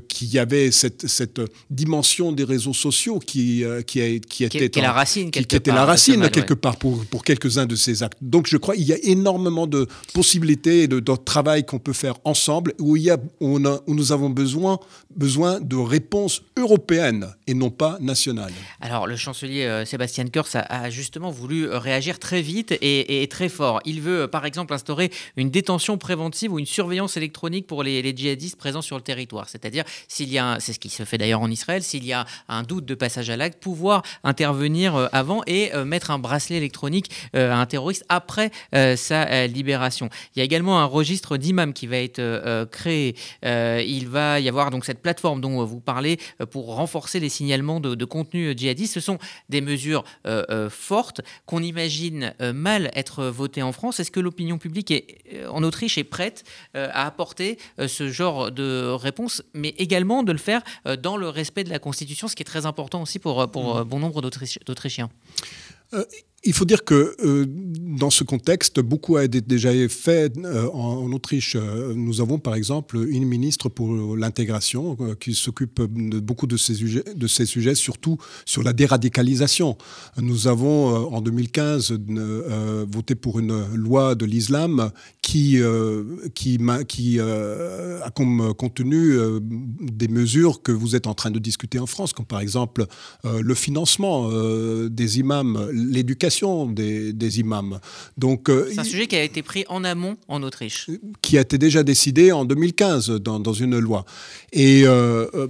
qu'il 0.08 0.28
y 0.28 0.38
avait 0.38 0.70
cette, 0.70 1.06
cette 1.06 1.40
dimension 1.70 2.32
des 2.32 2.44
réseaux 2.44 2.72
sociaux 2.72 3.18
qui, 3.18 3.64
euh, 3.64 3.82
qui, 3.82 4.00
a, 4.00 4.18
qui 4.18 4.44
était 4.44 4.68
qui, 4.68 4.80
la 4.80 4.92
racine, 4.92 5.30
qui, 5.30 5.40
était 5.40 5.70
la 5.70 5.84
racine 5.84 6.28
quelque 6.30 6.54
part 6.54 6.76
pour, 6.76 7.04
pour 7.06 7.24
quelques-uns 7.24 7.66
de 7.66 7.76
ces 7.76 8.02
actes. 8.02 8.18
Donc 8.22 8.46
je 8.46 8.56
crois 8.56 8.74
qu'il 8.74 8.84
y 8.84 8.92
a 8.92 8.98
énormément 9.02 9.66
de 9.66 9.86
possibilités 10.14 10.82
et 10.82 10.88
de, 10.88 11.00
de 11.00 11.16
travail 11.16 11.64
qu'on 11.64 11.78
peut 11.78 11.92
faire 11.92 12.14
ensemble 12.24 12.74
où, 12.78 12.96
il 12.96 13.04
y 13.04 13.10
a, 13.10 13.18
où, 13.40 13.58
où 13.58 13.94
nous 13.94 14.12
avons 14.12 14.30
besoin, 14.30 14.78
besoin 15.14 15.60
de 15.60 15.76
réponses 15.76 16.42
européennes 16.56 17.28
et 17.46 17.54
non 17.54 17.70
pas 17.70 17.98
nationales. 18.00 18.52
Alors 18.80 19.06
le 19.06 19.16
chancelier 19.16 19.64
euh, 19.64 19.84
Sébastien 19.84 20.26
Kurz 20.26 20.54
a, 20.54 20.90
justement 20.90 21.30
voulu 21.30 21.66
euh, 21.66 21.78
réagir 21.78 22.18
très 22.18 22.42
vite 22.42 22.72
et, 22.72 23.22
et, 23.22 23.28
très 23.28 23.48
fort. 23.48 23.80
Il 23.84 24.00
veut 24.00 24.28
par 24.28 24.46
exemple 24.46 24.74
instaurer 24.74 25.10
une 25.36 25.50
détention 25.50 25.98
préventive 25.98 26.52
ou 26.52 26.58
une 26.58 26.66
surveillance 26.66 27.16
électronique 27.16 27.66
pour 27.66 27.82
les, 27.82 28.02
les 28.02 28.16
djihadistes 28.16 28.56
présents 28.56 28.82
sur 28.82 28.96
le 28.96 29.02
territoire. 29.02 29.48
C'est-à-dire 29.48 29.84
s'il 30.06 30.30
y 30.30 30.38
a, 30.38 30.58
c'est 30.60 30.72
ce 30.72 30.78
qui 30.78 30.88
se 30.88 31.04
fait 31.04 31.18
d'ailleurs 31.18 31.42
en 31.42 31.47
Israël, 31.50 31.82
s'il 31.82 32.04
y 32.04 32.12
a 32.12 32.26
un 32.48 32.62
doute 32.62 32.84
de 32.84 32.94
passage 32.94 33.30
à 33.30 33.36
l'acte, 33.36 33.62
pouvoir 33.62 34.02
intervenir 34.24 34.96
euh, 34.96 35.06
avant 35.12 35.42
et 35.46 35.74
euh, 35.74 35.84
mettre 35.84 36.10
un 36.10 36.18
bracelet 36.18 36.56
électronique 36.56 37.10
euh, 37.34 37.52
à 37.52 37.56
un 37.56 37.66
terroriste 37.66 38.04
après 38.08 38.50
sa 38.96 39.46
libération. 39.46 40.08
Il 40.34 40.38
y 40.38 40.42
a 40.42 40.44
également 40.44 40.80
un 40.80 40.84
registre 40.84 41.36
d'imams 41.36 41.72
qui 41.72 41.86
va 41.86 41.96
être 41.96 42.64
créé. 42.70 43.14
il 43.42 44.08
va 44.08 44.40
y 44.40 44.48
avoir 44.48 44.70
donc 44.70 44.84
cette 44.84 45.00
plateforme 45.00 45.40
dont 45.40 45.64
vous 45.64 45.80
parlez 45.80 46.18
pour 46.50 46.74
renforcer 46.74 47.20
les 47.20 47.28
signalements 47.28 47.80
de, 47.80 47.94
de 47.94 48.04
contenu 48.04 48.54
djihadiste. 48.56 48.94
Ce 48.94 49.00
sont 49.00 49.18
des 49.48 49.60
mesures 49.60 50.04
fortes 50.70 51.20
qu'on 51.46 51.62
imagine 51.62 52.34
mal 52.40 52.90
être 52.94 53.24
votées 53.24 53.62
en 53.62 53.72
France. 53.72 54.00
Est-ce 54.00 54.10
que 54.10 54.20
l'opinion 54.20 54.58
publique 54.58 54.92
en 55.50 55.62
Autriche 55.62 55.98
est 55.98 56.04
prête 56.04 56.44
à 56.74 57.06
apporter 57.06 57.58
ce 57.78 58.08
genre 58.08 58.50
de 58.50 58.90
réponse, 58.90 59.42
mais 59.54 59.74
également 59.78 60.22
de 60.22 60.32
le 60.32 60.38
faire 60.38 60.62
dans 60.98 61.16
le 61.16 61.28
respect 61.38 61.64
de 61.64 61.70
la 61.70 61.78
Constitution, 61.78 62.28
ce 62.28 62.36
qui 62.36 62.42
est 62.42 62.50
très 62.54 62.66
important 62.66 63.00
aussi 63.02 63.18
pour, 63.18 63.50
pour 63.50 63.66
mmh. 63.76 63.84
bon 63.84 63.98
nombre 63.98 64.20
d'Autrichiens. 64.20 65.08
Euh, 65.94 66.04
il 66.44 66.52
faut 66.52 66.64
dire 66.64 66.84
que 66.84 67.16
euh, 67.24 67.46
dans 67.48 68.10
ce 68.10 68.22
contexte, 68.22 68.78
beaucoup 68.78 69.16
a 69.16 69.26
déjà 69.26 69.72
été 69.72 69.88
fait 69.88 70.32
euh, 70.38 70.68
en, 70.70 71.10
Autriche. 71.12 71.56
Euh, 71.56 71.94
nous 71.96 72.20
avons 72.20 72.38
par 72.38 72.54
exemple 72.54 73.04
une 73.08 73.24
ministre 73.24 73.68
pour 73.68 74.16
l'intégration 74.16 74.96
qui 75.18 75.34
s'occupe 75.34 75.80
de 75.80 76.20
beaucoup 76.20 76.46
de 76.46 76.56
ces, 76.56 76.74
sujets, 76.74 77.74
surtout 77.74 78.18
sur 78.44 78.62
la 78.62 78.72
déradicalisation. 78.72 79.76
Nous 80.16 80.46
avons 80.46 81.12
en 81.12 81.20
2015 81.20 81.98
voté 82.88 83.14
pour 83.14 83.38
une 83.38 83.74
loi 83.74 84.14
de 84.14 84.24
l'islam 84.24 84.90
qui, 85.22 85.58
qui 86.34 87.20
a 87.20 88.10
comme 88.14 88.54
contenu 88.54 89.16
des 89.80 90.08
mesures 90.08 90.62
que 90.62 90.72
vous 90.72 90.94
êtes 90.94 91.06
en 91.06 91.14
train 91.14 91.30
de 91.30 91.38
discuter 91.38 91.78
en 91.78 91.86
France, 91.86 92.12
comme 92.12 92.26
par 92.26 92.40
exemple 92.40 92.86
le 93.24 93.54
financement 93.54 94.30
des 94.88 95.18
imams, 95.18 95.68
l'éducation 95.72 96.27
des, 96.72 97.40
imams. 97.40 97.80
Donc, 98.16 98.48
euh, 98.48 98.68
c'est 98.72 98.80
un 98.80 98.84
sujet 98.84 99.06
qui 99.06 99.16
a 99.16 99.22
été 99.22 99.42
pris 99.42 99.64
en 99.68 99.84
amont 99.84 100.16
en 100.28 100.42
Autriche. 100.42 100.90
Qui 101.22 101.38
a 101.38 101.42
été 101.42 101.58
déjà 101.58 101.82
décidé 101.82 102.32
en 102.32 102.44
2015 102.44 103.10
dans, 103.10 103.40
dans 103.40 103.52
une 103.52 103.78
loi. 103.78 104.04
Et 104.52 104.82
euh, 104.84 105.48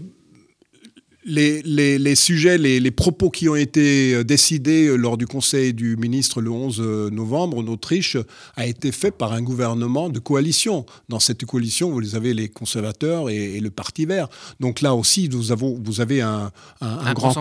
les, 1.25 2.15
sujets, 2.15 2.59
les, 2.59 2.91
propos 2.91 3.31
qui 3.31 3.49
ont 3.49 3.57
été 3.57 4.15
euh, 4.15 4.25
décidés 4.25 4.87
euh, 4.87 4.97
lors 4.97 5.17
du 5.17 5.27
Conseil 5.27 5.75
du 5.75 5.97
ministre 5.97 6.41
le 6.41 6.51
11 6.51 6.81
euh, 6.81 7.11
novembre 7.11 7.59
en 7.59 7.67
Autriche 7.67 8.17
a 8.57 8.67
été 8.67 8.93
fait 8.93 9.11
par 9.11 9.33
un 9.33 9.43
gouvernement 9.43 10.11
de 10.11 10.19
coalition. 10.21 10.87
Dans 11.09 11.21
cette 11.21 11.45
coalition, 11.45 11.91
vous 11.91 12.15
avez 12.15 12.35
les 12.35 12.49
conservateurs 12.49 13.31
et, 13.31 13.59
le 13.59 13.71
Parti 13.71 14.07
vert. 14.07 14.29
Donc 14.61 14.81
là 14.81 14.95
aussi, 14.95 15.29
vous 15.29 15.51
avez 16.01 16.21
un, 16.21 16.53
grand 17.15 17.35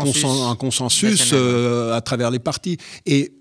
consensus, 0.55 1.33
à 1.33 2.01
travers 2.01 2.31
les 2.31 2.39
partis. 2.39 2.77
Et 3.05 3.33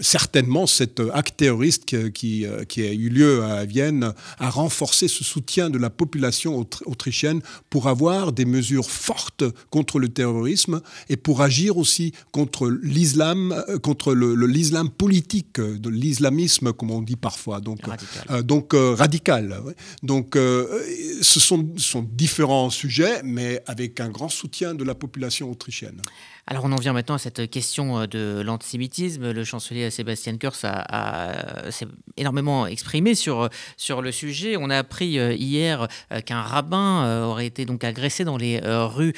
certainement, 0.00 0.66
cet 0.66 1.02
acte 1.12 1.38
terroriste 1.38 1.84
qui, 2.12 2.46
qui, 2.68 2.82
a 2.82 2.92
eu 2.92 3.08
lieu 3.08 3.42
à 3.42 3.64
Vienne 3.64 4.12
a 4.38 4.50
renforcé 4.50 5.08
ce 5.08 5.24
soutien 5.24 5.70
de 5.70 5.78
la 5.78 5.90
population 5.90 6.66
autrichienne 6.86 7.40
pour 7.68 7.88
avoir 7.88 8.32
des 8.32 8.44
mesures 8.44 8.90
fortes 8.90 9.44
contre 9.70 9.79
le 9.98 10.08
terrorisme 10.08 10.80
et 11.08 11.16
pour 11.16 11.42
agir 11.42 11.76
aussi 11.76 12.12
contre 12.32 12.68
l'islam, 12.82 13.52
euh, 13.68 13.78
contre 13.78 14.14
l'islam 14.14 14.86
le, 14.86 14.90
politique, 14.90 15.58
euh, 15.58 15.78
de 15.78 15.88
l'islamisme 15.88 16.72
comme 16.72 16.90
on 16.90 17.02
dit 17.02 17.16
parfois. 17.16 17.60
Donc 17.60 17.84
radical. 17.86 18.24
Euh, 18.30 18.42
donc 18.42 18.72
radical. 18.74 19.62
Donc 20.02 20.36
ce 20.36 21.40
sont, 21.40 21.68
sont 21.76 22.02
différents 22.02 22.70
sujets, 22.70 23.22
mais 23.24 23.62
avec 23.66 24.00
un 24.00 24.08
grand 24.08 24.28
soutien 24.28 24.74
de 24.74 24.84
la 24.84 24.94
population 24.94 25.50
autrichienne. 25.50 26.00
Alors 26.46 26.64
on 26.64 26.72
en 26.72 26.76
vient 26.76 26.92
maintenant 26.92 27.14
à 27.14 27.18
cette 27.18 27.48
question 27.48 28.06
de 28.06 28.42
l'antisémitisme. 28.44 29.30
Le 29.30 29.44
chancelier 29.44 29.88
Sébastien 29.90 30.36
Kurz 30.36 30.64
a, 30.64 31.70
s'est 31.70 31.86
énormément 32.16 32.66
exprimé 32.66 33.14
sur, 33.14 33.48
sur 33.76 34.02
le 34.02 34.10
sujet. 34.10 34.56
On 34.56 34.68
a 34.70 34.78
appris 34.78 35.10
hier 35.38 35.86
qu'un 36.26 36.40
rabbin 36.40 37.24
aurait 37.24 37.46
été 37.46 37.66
donc 37.66 37.84
agressé 37.84 38.24
dans 38.24 38.36
les 38.36 38.60
rues 38.64 39.12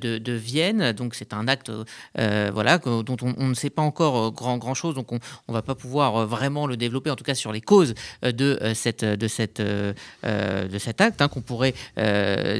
de, 0.00 0.32
Vienne. 0.32 0.92
Donc 0.92 1.14
c'est 1.14 1.32
un 1.32 1.48
acte 1.48 1.70
voilà, 2.16 2.78
dont 2.78 3.16
on, 3.22 3.48
ne 3.48 3.54
sait 3.54 3.70
pas 3.70 3.82
encore 3.82 4.32
grand, 4.32 4.58
grand 4.58 4.74
chose. 4.74 4.94
Donc 4.94 5.12
on 5.12 5.18
ne 5.48 5.52
va 5.52 5.62
pas 5.62 5.74
pouvoir 5.74 6.26
vraiment 6.26 6.66
le 6.66 6.76
développer, 6.76 7.10
en 7.10 7.16
tout 7.16 7.24
cas 7.24 7.34
sur 7.34 7.52
les 7.52 7.60
causes 7.60 7.94
de, 8.22 8.58
cette, 8.74 9.04
de, 9.04 9.28
cette, 9.28 9.60
de 9.60 10.78
cet 10.78 11.00
acte 11.00 11.20
hein, 11.20 11.28
qu'on 11.28 11.42
pourrait 11.42 11.74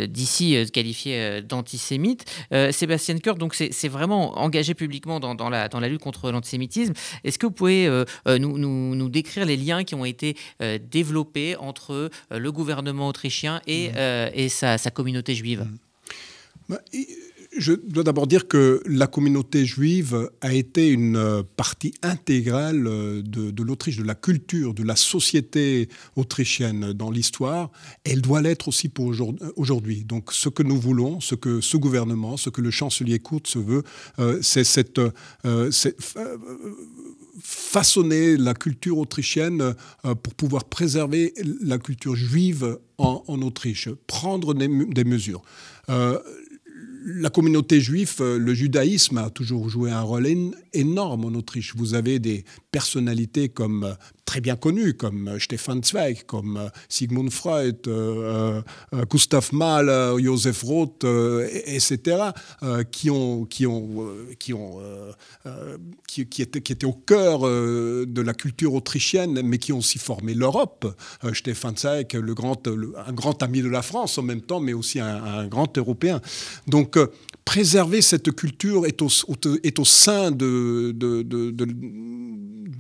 d'ici 0.07 0.71
qualifier 0.73 1.43
d'antisémite. 1.43 2.25
Sébastien 2.71 3.19
Kurz, 3.19 3.39
donc 3.39 3.55
c'est 3.55 3.89
vraiment 3.89 4.39
engagé 4.39 4.75
publiquement 4.75 5.21
dans, 5.21 5.51
la, 5.51 5.69
dans 5.69 5.81
la 5.81 5.89
lutte 5.89 6.01
contre 6.01 6.31
l'antisémitisme. 6.31 6.93
Est-ce 7.25 7.39
que 7.39 7.47
vous 7.47 7.53
pouvez 7.53 7.87
euh, 7.87 8.05
euh, 8.29 8.39
nous, 8.39 8.59
nous, 8.59 9.09
décrire 9.09 9.45
les 9.45 9.57
liens 9.57 9.85
qui 9.85 9.95
ont 9.95 10.05
été 10.05 10.37
euh, 10.63 10.79
développés 10.79 11.57
entre 11.57 12.11
le 12.31 12.53
gouvernement 12.53 13.09
autrichien 13.09 13.61
et, 13.67 13.89
mmh. 13.91 14.31
et 14.35 14.49
sa, 14.49 14.79
sa, 14.79 14.91
communauté 14.91 15.35
juive? 15.35 15.63
Mmh. 15.63 15.79
bah, 16.69 16.81
je 17.57 17.73
dois 17.73 18.05
d'abord 18.05 18.27
dire 18.27 18.47
que 18.47 18.81
la 18.87 19.07
communauté 19.07 19.65
juive 19.65 20.31
a 20.41 20.55
été 20.55 20.89
une 20.89 21.17
euh, 21.17 21.43
partie 21.57 21.93
intégrale 22.03 22.87
euh, 22.87 23.23
de, 23.23 23.63
l'Autriche, 23.63 23.97
de 23.97 24.05
la 24.05 24.15
culture, 24.15 24.73
de 24.73 24.85
la 24.85 24.97
société 24.97 25.89
autrichienne 26.17 26.93
dans 26.93 27.11
l'histoire. 27.11 27.71
Elle 28.05 28.23
doit 28.23 28.41
l'être 28.41 28.69
aussi 28.69 28.89
pour 28.89 29.13
aujourd'hui. 29.57 30.05
Donc 30.05 30.33
ce 30.33 30.49
que 30.49 30.63
nous 30.63 30.79
voulons, 30.79 31.21
ce 31.21 31.35
que 31.35 31.61
ce 31.61 31.77
gouvernement, 31.77 32.37
ce 32.37 32.51
que 32.51 32.61
le 32.61 32.71
chancelier 32.71 33.19
Kurz 33.19 33.57
veut, 33.57 33.83
euh, 34.19 34.39
c'est 34.43 34.65
cette, 34.65 35.01
façonner 37.43 38.37
la 38.37 38.55
culture 38.55 38.99
autrichienne 38.99 39.75
pour 40.03 40.35
pouvoir 40.35 40.65
préserver 40.65 41.33
la 41.63 41.79
culture 41.79 42.15
juive 42.15 42.79
en, 42.99 43.23
Autriche, 43.43 43.89
prendre 44.07 44.53
des 44.55 45.05
mesures 45.05 45.43
la 47.03 47.31
communauté 47.31 47.81
juive, 47.81 48.17
euh, 48.21 48.39
le 48.39 48.55
judaïsme 48.55 49.19
a 49.19 49.31
toujours 49.31 49.69
joué 49.69 49.91
un 49.91 50.03
rôle 50.03 50.29
énorme 50.73 51.25
en 51.25 51.39
Autriche. 51.39 51.75
Vous 51.77 51.95
avez 51.95 52.19
des 52.19 52.45
personnalités 52.73 53.49
comme 53.49 53.85
euh, 53.85 53.95
très 54.31 54.41
bien 54.41 54.55
connus 54.55 54.95
comme 54.95 55.27
euh, 55.27 55.41
Stefan 55.41 55.83
Zweig, 55.83 56.23
comme 56.25 56.57
euh, 56.57 56.69
Sigmund 56.89 57.33
Freud, 57.33 57.81
euh, 57.89 58.63
Gustav 59.11 59.49
Mahler, 59.53 60.23
Joseph 60.23 60.63
Roth, 60.63 61.05
etc., 61.67 62.31
qui 62.93 63.11
ont 63.11 63.45
qui 63.45 63.67
ont 63.67 64.07
qui 64.39 64.53
ont 64.53 64.79
qui, 66.07 66.21
étaient, 66.23 66.61
qui 66.61 66.73
étaient 66.73 66.87
au 66.87 66.93
cœur 66.93 67.41
de 67.41 68.21
la 68.21 68.35
culture 68.35 68.75
autrichienne, 68.75 69.41
mais 69.43 69.59
qui 69.59 69.73
ont 69.73 69.79
aussi 69.79 69.99
formé 69.99 70.35
l'Europe. 70.35 70.87
Stefan 71.33 71.77
Zweig, 71.77 72.15
le 72.15 72.35
grand, 72.35 72.69
un 72.69 73.13
grand 73.13 73.43
ami 73.43 73.63
de 73.63 73.69
la 73.69 73.83
France 73.83 74.19
en 74.19 74.23
même 74.23 74.43
temps, 74.43 74.61
mais 74.61 74.73
aussi 74.73 75.01
un, 75.01 75.47
grand 75.47 75.77
Européen. 75.77 76.21
Donc 76.67 76.99
préserver 77.45 78.03
cette 78.03 78.31
culture 78.33 78.87
est 78.87 79.03
au, 79.03 79.09
sein 79.85 80.31
de, 80.31 80.93
de, 80.93 81.23
de, 81.23 81.67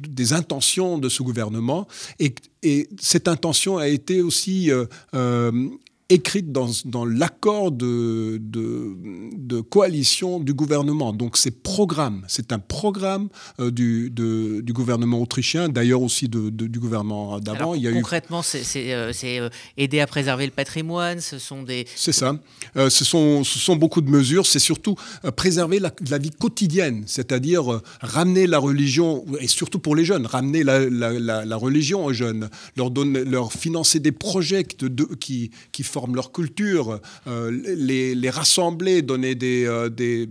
des 0.09 0.33
intentions 0.33 0.99
de 0.99 1.09
ce 1.09 1.23
gouvernement. 1.23 1.87
Et, 2.19 2.35
et, 2.62 2.88
cette 3.00 3.29
intention 3.29 3.79
a 3.79 3.88
été 3.88 4.23
aussi 4.23 4.71
euh, 4.71 4.85
euh, 5.14 5.69
écrite 6.11 6.50
dans, 6.50 6.69
dans 6.85 7.05
l'accord 7.05 7.71
de, 7.71 8.38
de, 8.40 9.61
coalition 9.61 10.40
du 10.40 10.52
gouvernement. 10.52 11.12
Donc 11.12 11.37
c'est 11.37 11.62
programme, 11.62 12.25
c'est 12.26 12.52
un 12.52 12.59
programme 12.59 13.29
euh, 13.61 13.71
du, 13.71 14.11
du, 14.11 14.73
gouvernement 14.73 15.21
autrichien, 15.21 15.69
d'ailleurs 15.69 16.02
aussi 16.02 16.29
de, 16.29 16.50
du 16.50 16.81
gouvernement 16.81 17.38
d'avant. 17.38 17.75
Concrètement, 17.93 18.43
c'est 18.43 18.93
euh, 18.93 19.12
euh, 19.25 19.50
aider 19.76 20.00
à 20.00 20.07
préserver 20.07 20.47
le 20.47 20.52
patrimoine, 20.52 21.21
ce 21.21 21.38
sont 21.38 21.62
des... 21.62 21.87
C'est 21.95 22.12
ça, 22.12 22.38
ce, 22.75 23.05
sont, 23.05 23.45
ce 23.45 23.59
sont 23.59 23.76
beaucoup 23.76 24.00
de 24.00 24.11
mesures, 24.11 24.47
c'est 24.47 24.59
surtout 24.59 24.97
préserver 25.37 25.79
la, 25.79 25.93
la, 26.09 26.19
vie 26.19 26.31
quotidienne, 26.31 27.05
c'est-à-dire 27.07 27.81
ramener 28.00 28.47
la 28.47 28.59
religion, 28.59 29.25
et 29.40 29.47
surtout 29.47 29.79
pour 29.79 29.95
les 29.95 30.05
jeunes, 30.05 30.26
ramener 30.26 30.64
la, 30.64 30.88
la, 30.88 31.45
la 31.45 31.57
religion 31.57 32.05
aux 32.05 32.12
jeunes, 32.12 32.49
leur, 32.76 32.90
donner, 32.90 33.25
leur 33.25 33.52
financer 33.52 34.00
des 34.00 34.12
projets 34.12 34.64
qui, 34.64 35.50
qui 35.73 35.83
forment 35.83 36.00
leur 36.09 36.33
culture, 36.33 37.00
euh, 37.26 37.50
les, 37.50 38.30
rassembler, 38.30 39.02
donner 39.02 39.35
des, 39.35 39.64
euh, 39.66 39.88
des, 39.88 40.28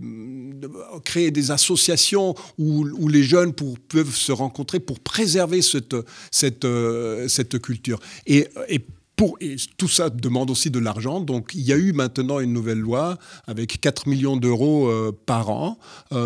créer 1.04 1.30
des 1.30 1.50
associations 1.50 2.34
où, 2.58 2.86
où 2.98 3.08
les 3.08 3.22
jeunes 3.22 3.52
peuvent 3.52 4.14
se 4.14 4.32
rencontrer 4.32 4.80
pour 4.80 5.00
préserver 5.00 5.62
cette, 5.62 5.96
cette, 6.30 6.64
euh, 6.64 7.28
cette 7.28 7.60
culture. 7.60 7.98
Et, 8.26 8.48
et 8.68 8.80
pour, 9.16 9.38
tout 9.76 9.88
ça 9.88 10.08
demande 10.08 10.50
aussi 10.50 10.70
de 10.70 10.78
l'argent. 10.78 11.20
Donc 11.20 11.52
il 11.54 11.60
y 11.60 11.72
a 11.72 11.76
eu 11.76 11.92
maintenant 11.92 12.40
une 12.40 12.52
nouvelle 12.52 12.78
loi 12.78 13.18
avec 13.46 13.80
4 13.80 14.08
millions 14.08 14.38
d'euros 14.38 14.90
par 15.26 15.50
an, 15.50 15.78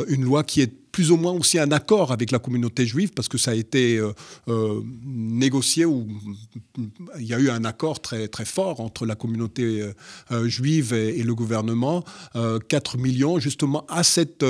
une 0.06 0.22
loi 0.22 0.44
qui 0.44 0.60
est 0.60 0.83
plus 0.94 1.10
ou 1.10 1.16
moins 1.16 1.32
aussi 1.32 1.58
un 1.58 1.72
accord 1.72 2.12
avec 2.12 2.30
la 2.30 2.38
communauté 2.38 2.86
juive, 2.86 3.10
parce 3.10 3.26
que 3.26 3.36
ça 3.36 3.50
a 3.50 3.54
été 3.54 3.96
euh, 3.96 4.12
euh, 4.46 4.80
négocié, 5.04 5.84
ou 5.84 6.06
il 7.18 7.26
y 7.26 7.34
a 7.34 7.40
eu 7.40 7.50
un 7.50 7.64
accord 7.64 8.00
très, 8.00 8.28
très 8.28 8.44
fort 8.44 8.78
entre 8.78 9.04
la 9.04 9.16
communauté 9.16 9.90
euh, 10.30 10.46
juive 10.48 10.92
et, 10.94 11.24
le 11.24 11.34
gouvernement, 11.34 12.04
4 12.68 12.98
millions 12.98 13.40
justement 13.40 13.84
à 13.88 14.04
cette, 14.04 14.44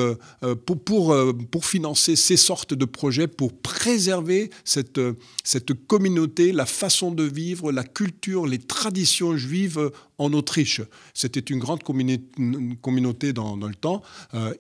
pour, 0.66 0.84
pour, 0.84 1.16
pour, 1.50 1.64
financer 1.64 2.16
ces 2.16 2.36
sortes 2.36 2.74
de 2.74 2.84
projets, 2.84 3.28
pour 3.28 3.56
préserver 3.56 4.50
cette, 4.64 5.00
cette 5.44 5.72
communauté, 5.86 6.52
la 6.52 6.66
façon 6.66 7.12
de 7.12 7.22
vivre, 7.22 7.72
la 7.72 7.84
culture, 7.84 8.46
les 8.46 8.58
traditions 8.58 9.36
juives 9.36 9.90
en 10.18 10.32
Autriche. 10.32 10.80
C'était 11.12 11.40
une 11.40 11.58
grande 11.58 11.82
communauté 11.82 13.32
dans, 13.32 13.56
dans, 13.56 13.68
le 13.68 13.74
temps. 13.74 14.02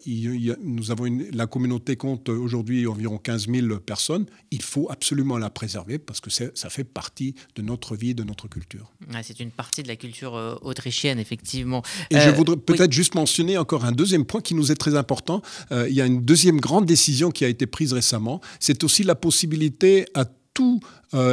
nous 0.06 0.90
avons 0.90 1.06
la 1.32 1.46
communauté 1.46 1.73
communauté 1.74 1.96
compte 1.96 2.28
aujourd'hui 2.28 2.86
environ 2.86 3.18
15 3.18 3.48
000 3.48 3.78
personnes. 3.80 4.26
Il 4.50 4.62
faut 4.62 4.88
absolument 4.90 5.38
la 5.38 5.50
préserver 5.50 5.98
parce 5.98 6.20
que 6.20 6.30
ça 6.30 6.70
fait 6.70 6.84
partie 6.84 7.34
de 7.56 7.62
notre 7.62 7.96
vie, 7.96 8.14
de 8.14 8.22
notre 8.22 8.48
culture. 8.48 8.92
c'est 9.22 9.40
une 9.40 9.50
partie 9.50 9.82
de 9.82 9.88
la 9.88 9.96
culture 9.96 10.58
autrichienne, 10.62 11.18
effectivement. 11.18 11.82
Et 12.10 12.20
je 12.20 12.30
voudrais 12.30 12.56
peut-être 12.56 12.92
juste 12.92 13.14
mentionner 13.14 13.58
encore 13.58 13.84
un 13.84 13.92
deuxième 13.92 14.24
point 14.24 14.40
qui 14.40 14.54
nous 14.54 14.70
est 14.70 14.76
très 14.76 14.94
important. 14.96 15.42
il 15.70 15.92
y 15.92 16.00
a 16.00 16.06
une 16.06 16.24
deuxième 16.24 16.60
grande 16.60 16.86
décision 16.86 17.30
qui 17.30 17.44
a 17.44 17.48
été 17.48 17.66
prise 17.66 17.92
récemment. 17.92 18.40
C'est 18.60 18.84
aussi 18.84 19.02
la 19.02 19.14
possibilité 19.14 20.06
à 20.14 20.24
tous 20.54 20.80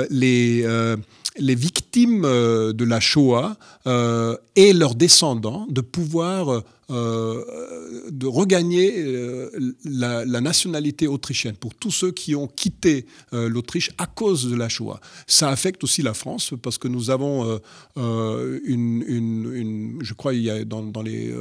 les 0.09 0.65
les 1.37 1.55
victimes 1.55 2.25
euh, 2.25 2.73
de 2.73 2.85
la 2.85 2.99
Shoah 2.99 3.57
euh, 3.87 4.37
et 4.55 4.73
leurs 4.73 4.95
descendants 4.95 5.65
de 5.69 5.81
pouvoir 5.81 6.63
euh, 6.91 8.09
de 8.09 8.27
regagner 8.27 8.93
euh, 8.97 9.49
la, 9.85 10.41
nationalité 10.41 11.07
autrichienne 11.07 11.55
pour 11.55 11.73
tous 11.73 11.91
ceux 11.91 12.11
qui 12.11 12.35
ont 12.35 12.47
quitté 12.47 13.05
euh, 13.33 13.47
l'Autriche 13.47 13.91
à 13.97 14.07
cause 14.07 14.49
de 14.49 14.55
la 14.55 14.67
Shoah. 14.67 14.99
Ça 15.25 15.49
affecte 15.49 15.83
aussi 15.83 16.01
la 16.01 16.13
France 16.13 16.53
parce 16.61 16.77
que 16.77 16.89
nous 16.89 17.09
avons 17.09 17.59
une, 17.95 19.99
je 20.01 20.13
crois, 20.13 20.33
il 20.33 20.41
y 20.41 20.49
a 20.49 20.65
dans, 20.65 21.01
les 21.01 21.33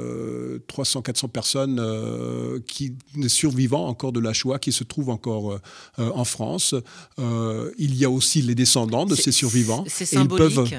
300-400 0.68 1.28
personnes 1.28 2.62
qui 2.66 2.94
survivants 3.26 3.88
encore 3.88 4.12
de 4.12 4.20
la 4.20 4.32
Shoah 4.32 4.58
qui 4.58 4.72
se 4.72 4.84
trouvent 4.84 5.10
encore 5.10 5.58
en 5.98 6.24
France. 6.24 6.74
il 7.18 7.96
y 7.96 8.04
a 8.04 8.10
aussi 8.10 8.42
les 8.42 8.54
descendants 8.54 9.06
de 9.06 9.14
ces 9.14 9.32
survivants. 9.32 9.84
C'est 9.88 10.06
symbolique. 10.06 10.74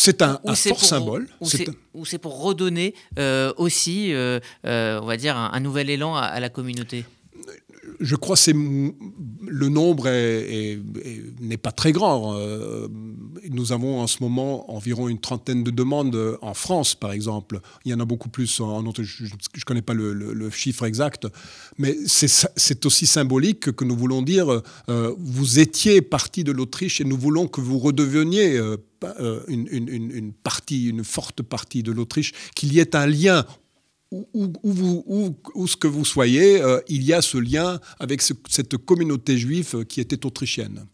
C'est 0.00 0.22
un, 0.22 0.38
fort 0.54 0.80
symbole. 0.80 1.26
Ou 1.92 2.06
c'est 2.06 2.18
pour 2.18 2.40
redonner 2.40 2.94
euh, 3.18 3.52
aussi, 3.56 4.14
euh, 4.14 4.38
euh, 4.64 5.00
on 5.02 5.06
va 5.06 5.16
dire, 5.16 5.36
un, 5.36 5.58
nouvel 5.58 5.90
élan 5.90 6.14
à, 6.14 6.38
la 6.38 6.48
communauté? 6.48 7.04
Je 8.00 8.16
crois 8.16 8.36
que 8.36 8.50
le 8.50 9.68
nombre 9.68 10.08
n'est 11.40 11.56
pas 11.56 11.72
très 11.72 11.92
grand. 11.92 12.38
Nous 13.50 13.72
avons 13.72 14.00
en 14.00 14.06
ce 14.06 14.22
moment 14.22 14.70
environ 14.74 15.08
une 15.08 15.18
trentaine 15.18 15.64
de 15.64 15.70
demandes 15.70 16.38
en 16.42 16.54
France, 16.54 16.94
par 16.94 17.12
exemple. 17.12 17.60
Il 17.84 17.90
y 17.90 17.94
en 17.94 18.00
a 18.00 18.04
beaucoup 18.04 18.28
plus 18.28 18.60
en 18.60 18.84
Je 19.00 19.24
ne 19.24 19.64
connais 19.64 19.82
pas 19.82 19.94
le, 19.94 20.50
chiffre 20.50 20.84
exact. 20.84 21.26
Mais 21.78 21.96
c'est 22.06 22.86
aussi 22.86 23.06
symbolique 23.06 23.72
que 23.72 23.84
nous 23.84 23.96
voulons 23.96 24.22
dire, 24.22 24.62
vous 24.88 25.58
étiez 25.58 26.02
parti 26.02 26.44
de 26.44 26.52
l'Autriche 26.52 27.00
et 27.00 27.04
nous 27.04 27.18
voulons 27.18 27.48
que 27.48 27.60
vous 27.60 27.78
redeveniez 27.78 28.60
euh, 29.04 29.44
une, 29.46 30.32
partie, 30.32 30.88
une 30.88 31.04
forte 31.04 31.42
partie 31.42 31.82
de 31.82 31.92
l'Autriche, 31.92 32.32
qu'il 32.56 32.72
y 32.72 32.80
ait 32.80 32.96
un 32.96 33.06
lien 33.06 33.44
où, 34.10 35.36
où, 35.54 35.66
ce 35.66 35.76
que 35.76 35.86
vous 35.86 36.04
soyez, 36.04 36.60
euh, 36.62 36.80
il 36.88 37.02
y 37.02 37.12
a 37.12 37.22
ce 37.22 37.38
lien 37.38 37.80
avec 37.98 38.22
cette 38.22 38.76
communauté 38.76 39.36
juive 39.36 39.84
qui 39.84 40.00
était 40.00 40.24
autrichienne. 40.24 40.86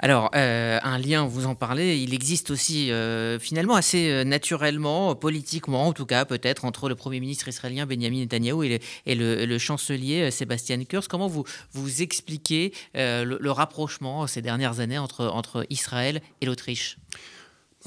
Alors, 0.00 0.30
euh, 0.36 0.78
un 0.84 0.98
lien, 0.98 1.26
vous 1.26 1.46
en 1.46 1.56
parlez, 1.56 1.98
il 1.98 2.14
existe 2.14 2.52
aussi 2.52 2.92
finalement 3.40 3.74
assez 3.74 4.24
naturellement, 4.24 5.16
politiquement 5.16 5.88
en 5.88 5.92
tout 5.92 6.06
cas, 6.06 6.24
peut-être, 6.24 6.64
entre 6.64 6.88
le 6.88 6.94
Premier 6.94 7.18
ministre 7.18 7.48
israélien 7.48 7.84
Benjamin 7.84 8.18
Netanyahu 8.18 8.78
et 9.06 9.14
le, 9.16 9.58
chancelier 9.58 10.30
Sébastien 10.30 10.84
Kurz. 10.84 11.08
Comment 11.08 11.26
vous, 11.26 11.42
vous 11.72 12.02
expliquez 12.02 12.72
le, 12.94 13.50
rapprochement 13.50 14.28
ces 14.28 14.42
dernières 14.42 14.78
années 14.78 14.98
entre 14.98 15.66
Israël 15.68 16.22
et 16.40 16.46
l'Autriche? 16.46 16.98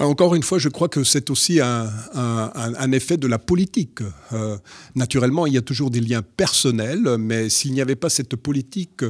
Encore 0.06 0.34
une 0.34 0.42
fois, 0.42 0.58
je 0.58 0.68
crois 0.68 0.88
que 0.88 1.04
c'est 1.04 1.30
aussi 1.30 1.60
un, 1.60 2.92
effet 2.92 3.16
de 3.16 3.26
la 3.26 3.38
politique. 3.38 4.00
Euh, 4.32 4.56
naturellement, 4.94 5.46
il 5.46 5.54
y 5.54 5.58
a 5.58 5.62
toujours 5.62 5.90
des 5.90 6.00
liens 6.00 6.22
personnels, 6.22 7.16
mais 7.18 7.48
s'il 7.48 7.72
n'y 7.72 7.80
avait 7.80 7.96
pas 7.96 8.10
cette 8.10 8.36
politique 8.36 9.04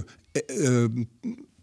euh, 0.60 0.88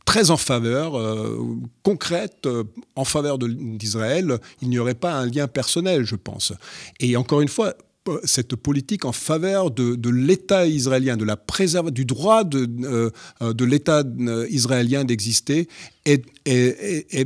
très 0.05 0.31
en 0.31 0.37
faveur, 0.37 0.97
euh, 0.97 1.37
concrète, 1.83 2.47
en 2.95 3.05
faveur 3.05 3.37
d'Israël, 3.37 4.39
il 4.61 4.69
n'y 4.69 4.79
aurait 4.79 4.95
pas 4.95 5.13
un 5.13 5.25
lien 5.25 5.47
personnel, 5.47 6.05
je 6.05 6.15
pense. 6.15 6.53
Et 6.99 7.15
encore 7.15 7.41
une 7.41 7.47
fois, 7.47 7.75
cette 8.23 8.55
politique 8.55 9.05
en 9.05 9.11
faveur 9.11 9.71
de, 9.71 10.09
l'État 10.09 10.65
israélien, 10.65 11.17
de 11.17 11.25
la 11.25 11.37
préserve, 11.37 11.91
du 11.91 12.05
droit 12.05 12.43
de, 12.43 12.67
euh, 12.83 13.53
de 13.53 13.65
l'État 13.65 14.03
euh, 14.03 14.47
israélien 14.49 15.03
d'exister 15.03 15.67
est, 16.05 16.25
est, 16.45 17.17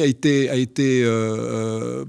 a 0.00 0.06
été, 0.06 0.48
a 0.48 0.54
euh, 1.06 2.04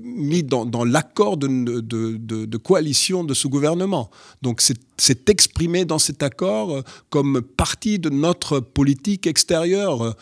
mis 0.00 0.42
dans, 0.42 0.84
l'accord 0.84 1.36
de, 1.36 2.56
coalition 2.56 3.24
de 3.24 3.34
ce 3.34 3.48
gouvernement. 3.48 4.10
Donc 4.42 4.62
c'est 4.96 5.28
exprimé 5.28 5.84
dans 5.84 5.98
cet 5.98 6.22
accord 6.22 6.82
comme 7.10 7.42
partie 7.42 7.98
de 7.98 8.08
notre 8.08 8.60
politique 8.60 9.26
extérieure 9.26 10.16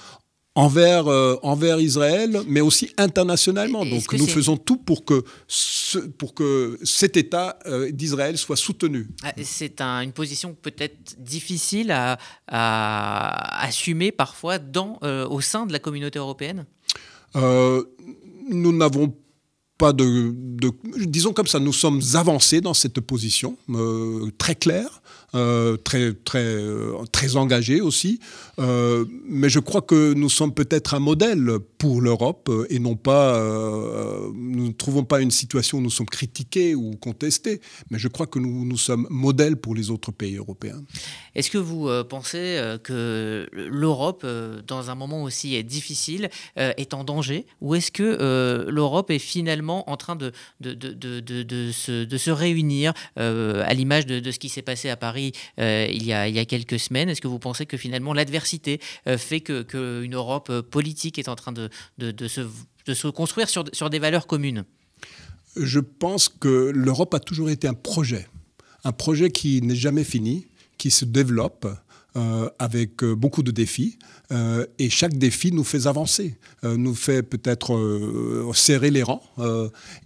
envers, 0.55 1.09
euh, 1.09 1.37
envers 1.43 1.81
Israël, 1.81 2.41
mais 2.47 2.61
aussi 2.61 2.91
internationalement. 2.97 3.85
Donc 3.85 4.13
nous 4.13 4.27
faisons 4.27 4.57
tout 4.57 4.77
pour 4.77 5.05
que, 5.05 5.25
ce, 5.49 5.99
pour 5.99 6.35
que 6.35 6.79
cet 6.85 7.17
État 7.17 7.59
euh, 7.67 7.91
d'Israël 7.91 8.39
soit 8.39 8.57
soutenu. 8.57 9.09
Ah, 9.23 9.33
c'est 9.43 9.81
une 9.81 10.13
position 10.13 10.55
peut-être 10.61 11.17
difficile 11.19 11.91
à, 11.91 12.19
à, 12.47 13.65
assumer 13.67 14.13
parfois 14.13 14.59
dans, 14.59 14.99
euh, 15.03 15.27
au 15.29 15.41
sein 15.41 15.67
de 15.67 15.73
la 15.73 15.79
communauté 15.79 16.19
européenne? 16.19 16.67
Nous 17.35 18.73
n'avons 18.77 19.13
pas 19.77 19.93
de, 19.93 20.33
de, 20.37 20.71
Disons 20.99 21.33
comme 21.33 21.49
ça, 21.49 21.59
nous 21.59 21.73
sommes 21.73 22.01
avancés 22.15 22.61
dans 22.61 22.75
cette 22.75 23.01
position, 23.01 23.57
très 24.39 24.55
claire. 24.55 25.03
Euh, 25.35 25.77
très, 25.77 26.13
très, 26.13 26.45
euh, 26.45 26.95
engagé 27.35 27.81
aussi. 27.81 28.21
Euh, 28.61 29.05
mais 29.27 29.49
je 29.49 29.59
crois 29.59 29.83
que 29.83 30.15
nous 30.15 30.29
sommes 30.29 30.55
peut-être 30.55 30.95
un 30.95 31.01
modèle 31.01 31.59
pour 31.79 32.01
l'Europe 32.01 32.51
et 32.71 32.79
non 32.79 32.95
pas, 32.95 33.41
nous 34.35 34.69
ne 34.69 34.73
trouvons 34.73 35.05
pas 35.05 35.21
une 35.21 35.31
situation 35.31 35.79
où 35.79 35.81
nous 35.81 35.91
sommes 35.91 36.09
critiqués 36.09 36.75
ou 36.75 36.93
contestés, 36.93 37.61
mais 37.91 37.99
je 37.99 38.09
crois 38.09 38.27
que 38.27 38.39
nous, 38.39 38.65
nous 38.65 38.77
sommes 38.77 39.07
modèles 39.11 39.57
pour 39.57 39.75
les 39.75 39.91
autres 39.91 40.13
pays 40.13 40.37
européens. 40.37 40.83
Est-ce 41.35 41.51
que 41.51 41.59
vous 41.59 41.89
pensez 42.09 42.61
que 42.85 43.49
l'Europe, 43.53 44.25
dans 44.67 44.91
un 44.91 44.95
moment 44.95 45.23
aussi 45.23 45.63
difficile, 45.65 46.29
est 46.57 46.95
en 46.95 47.05
danger? 47.05 47.47
Ou 47.61 47.75
est-ce 47.75 47.91
que 47.91 48.69
l'Europe 48.69 49.11
est 49.11 49.19
finalement 49.19 49.91
en 49.91 49.97
train 49.97 50.17
de, 50.17 50.33
se, 50.63 52.31
réunir 52.31 52.93
à 53.17 53.75
l'image 53.75 54.07
de, 54.07 54.31
ce 54.31 54.39
qui 54.39 54.49
s'est 54.49 54.63
passé 54.63 54.91
à 54.91 54.97
Paris 54.97 55.24
euh, 55.59 55.87
il, 55.91 56.05
y 56.05 56.13
a, 56.13 56.45
quelques 56.45 56.79
semaines. 56.79 57.09
Est-ce 57.09 57.21
que 57.21 57.29
vous 57.29 57.39
pensez 57.39 57.67
que 57.67 57.77
finalement 57.77 58.13
l'adversité 58.13 58.81
euh, 59.07 59.19
fait 59.19 59.41
qu'une 59.41 60.15
Europe 60.15 60.49
euh, 60.51 60.63
politique 60.63 61.19
est 61.19 61.29
en 61.29 61.37
train 61.37 61.53
de, 61.53 61.71
de, 61.99 62.29
se, 62.29 62.43
de 62.87 62.95
se, 62.95 63.09
construire 63.09 63.49
sur, 63.49 63.65
sur 63.73 63.91
des 63.91 63.99
valeurs 63.99 64.27
communes? 64.27 64.65
Je 65.57 65.81
pense 65.81 66.29
que 66.29 66.73
l'Europe 66.75 67.15
a 67.15 67.21
toujours 67.21 67.51
été 67.51 67.69
un 67.69 67.75
projet, 67.75 68.27
un 68.83 68.93
projet 68.93 69.31
qui 69.31 69.63
n'est 69.63 69.77
jamais 69.77 70.05
fini, 70.05 70.49
qui 70.79 70.91
se 70.91 71.05
développe. 71.05 71.67
avec 72.61 73.03
beaucoup 73.03 73.43
de 73.43 73.51
défis. 73.51 73.99
et 74.79 74.89
chaque 74.89 75.17
défi 75.19 75.51
nous 75.51 75.65
fait 75.65 75.89
avancer, 75.89 76.39
nous 76.63 76.95
fait 76.95 77.25
peut-être 77.25 77.75
serrer 78.55 78.93
les 78.93 79.03
rangs 79.03 79.25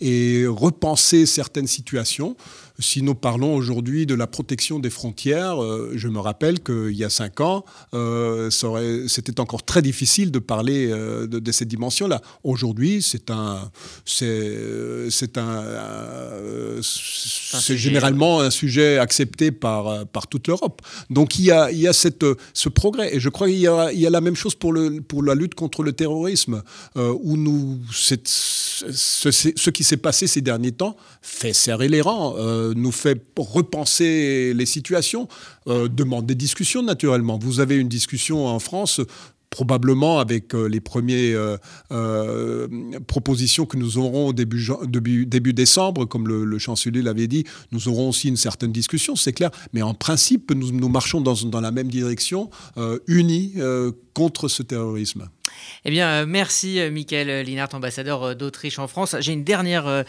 et 0.00 0.46
repenser 0.46 1.26
certaines 1.26 1.66
situations. 1.66 2.34
Si 2.80 3.02
nous 3.02 3.16
parlons 3.16 3.56
aujourd'hui 3.56 4.06
de 4.06 4.14
la 4.14 4.28
protection 4.28 4.78
des 4.78 4.90
frontières, 4.90 5.60
euh, 5.60 5.94
je 5.96 6.06
me 6.06 6.20
rappelle 6.20 6.60
qu'il 6.60 6.92
y 6.92 7.02
a 7.02 7.10
cinq 7.10 7.40
ans, 7.40 7.64
euh, 7.92 8.50
c'était 8.50 9.40
encore 9.40 9.64
très 9.64 9.82
difficile 9.82 10.30
de 10.30 10.38
parler 10.38 10.86
euh, 10.88 11.26
de, 11.26 11.52
cette 11.52 11.66
dimension-là. 11.66 12.20
Aujourd'hui, 12.44 13.02
c'est 13.02 13.32
un, 13.32 13.68
c'est 14.04 15.38
un, 15.38 15.70
c'est 16.80 17.76
généralement 17.76 18.40
un 18.42 18.50
sujet 18.50 18.98
accepté 18.98 19.50
par, 19.50 20.06
par 20.06 20.28
toute 20.28 20.46
l'Europe. 20.46 20.80
Donc 21.10 21.40
il 21.40 21.46
y 21.46 21.50
a, 21.50 21.72
il 21.72 21.80
y 21.80 21.88
a 21.88 21.92
cette, 21.92 22.24
ce 22.54 22.68
progrès. 22.68 23.12
Et 23.16 23.18
je 23.18 23.28
crois 23.28 23.48
qu'il 23.48 23.58
y 23.58 23.66
a, 23.66 23.90
il 23.92 23.98
y 23.98 24.06
a 24.06 24.10
la 24.10 24.20
même 24.20 24.36
chose 24.36 24.54
pour, 24.54 24.72
le, 24.72 25.00
pour 25.00 25.24
la 25.24 25.34
lutte 25.34 25.56
contre 25.56 25.82
le 25.82 25.94
terrorisme, 25.94 26.62
où 26.94 27.36
nous, 27.36 27.80
ce, 28.90 29.70
qui 29.70 29.84
s'est 29.84 29.96
passé 29.96 30.26
ces 30.26 30.40
derniers 30.40 30.72
temps 30.72 30.96
fait 31.22 31.52
serrer 31.52 31.88
les 31.88 32.00
rangs 32.00 32.34
nous 32.74 32.92
fait 32.92 33.20
repenser 33.36 34.52
les 34.54 34.66
situations, 34.66 35.28
euh, 35.66 35.88
demande 35.88 36.26
des 36.26 36.34
discussions 36.34 36.82
naturellement. 36.82 37.38
Vous 37.38 37.60
avez 37.60 37.76
une 37.76 37.88
discussion 37.88 38.46
en 38.46 38.58
France 38.58 39.00
probablement 39.50 40.18
avec 40.18 40.54
euh, 40.54 40.68
les 40.68 40.80
premières 40.80 41.58
euh, 41.90 42.68
propositions 43.06 43.64
que 43.64 43.78
nous 43.78 43.96
aurons 43.96 44.28
au 44.28 44.32
début, 44.34 45.26
décembre, 45.54 46.04
comme 46.04 46.28
le, 46.28 46.58
chancelier 46.58 47.00
l'avait 47.00 47.28
dit, 47.28 47.44
nous 47.72 47.88
aurons 47.88 48.10
aussi 48.10 48.28
une 48.28 48.36
certaine 48.36 48.72
discussion, 48.72 49.16
c'est 49.16 49.32
clair, 49.32 49.50
mais 49.72 49.80
en 49.80 49.94
principe, 49.94 50.52
nous, 50.52 50.70
nous 50.70 50.88
marchons 50.90 51.22
dans, 51.22 51.34
dans 51.34 51.60
la 51.62 51.70
même 51.70 51.88
direction, 51.88 52.50
unis 53.06 53.54
contre 54.18 54.48
ce 54.48 54.64
terrorisme. 54.64 55.28
Eh 55.84 55.92
bien, 55.92 56.08
euh, 56.08 56.26
merci 56.26 56.80
euh, 56.80 56.90
Michael 56.90 57.46
Linhart, 57.46 57.72
ambassadeur 57.72 58.24
euh, 58.24 58.34
d'Autriche 58.34 58.80
en 58.80 58.88
France. 58.88 59.14
J'ai 59.20 59.32
une 59.32 59.44
dernière 59.44 60.04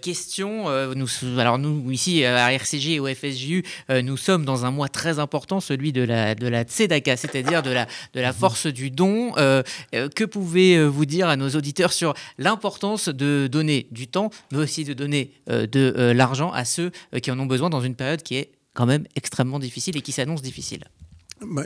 question. 0.00 0.66
nous, 0.94 1.08
alors 1.38 1.58
nous, 1.58 1.90
ici 1.90 2.24
à 2.24 2.52
RCJ 2.52 2.90
et 2.90 3.00
au 3.00 3.08
FSJU, 3.12 3.64
nous 3.90 4.16
sommes 4.16 4.44
dans 4.44 4.64
un 4.64 4.70
mois 4.70 4.88
très 4.88 5.18
important, 5.18 5.58
celui 5.58 5.92
de 5.92 6.02
la, 6.02 6.36
de 6.36 6.46
la 6.46 6.62
Tzedaka, 6.62 7.16
c'est-à-dire 7.16 7.62
de 7.62 7.70
la, 7.70 7.86
de 8.14 8.20
la 8.20 8.32
force 8.32 8.66
du 8.66 8.90
don. 8.90 9.32
que 9.32 10.24
pouvez-vous 10.24 11.06
dire 11.06 11.28
à 11.28 11.36
nos 11.36 11.50
auditeurs 11.50 11.92
sur 11.92 12.14
l'importance 12.38 13.08
de 13.08 13.48
donner 13.50 13.88
du 13.90 14.06
temps, 14.06 14.30
mais 14.52 14.58
aussi 14.58 14.84
de 14.84 14.94
donner 14.94 15.32
de 15.48 16.12
l'argent 16.12 16.52
à 16.52 16.64
ceux 16.64 16.90
qui 17.22 17.30
en 17.30 17.38
ont 17.38 17.46
besoin 17.46 17.70
dans 17.70 17.80
une 17.80 17.96
période 17.96 18.22
qui 18.22 18.36
est 18.36 18.52
quand 18.74 18.86
même 18.86 19.06
extrêmement 19.16 19.58
difficile 19.58 19.96
et 19.96 20.00
qui 20.00 20.12
s'annonce 20.12 20.42
difficile? 20.42 20.84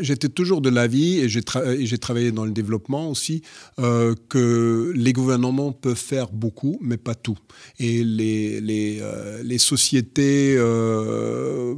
J'étais 0.01 0.29
toujours 0.29 0.61
de 0.61 0.69
l'avis, 0.69 1.21
et 1.21 1.29
j'ai 1.29 1.99
travaillé 1.99 2.33
dans 2.33 2.45
le 2.45 2.53
développement 2.53 3.09
aussi, 3.09 3.43
euh, 3.79 4.15
que 4.29 4.93
les 4.95 5.13
gouvernements 5.13 5.73
peuvent 5.73 5.95
faire 5.95 6.31
beaucoup, 6.31 6.79
mais 6.81 6.97
pas 6.97 7.15
tout. 7.15 7.39
Et 7.79 8.05
les, 8.05 8.99
euh, 9.01 9.59
sociétés 9.59 10.57
euh, 10.59 11.75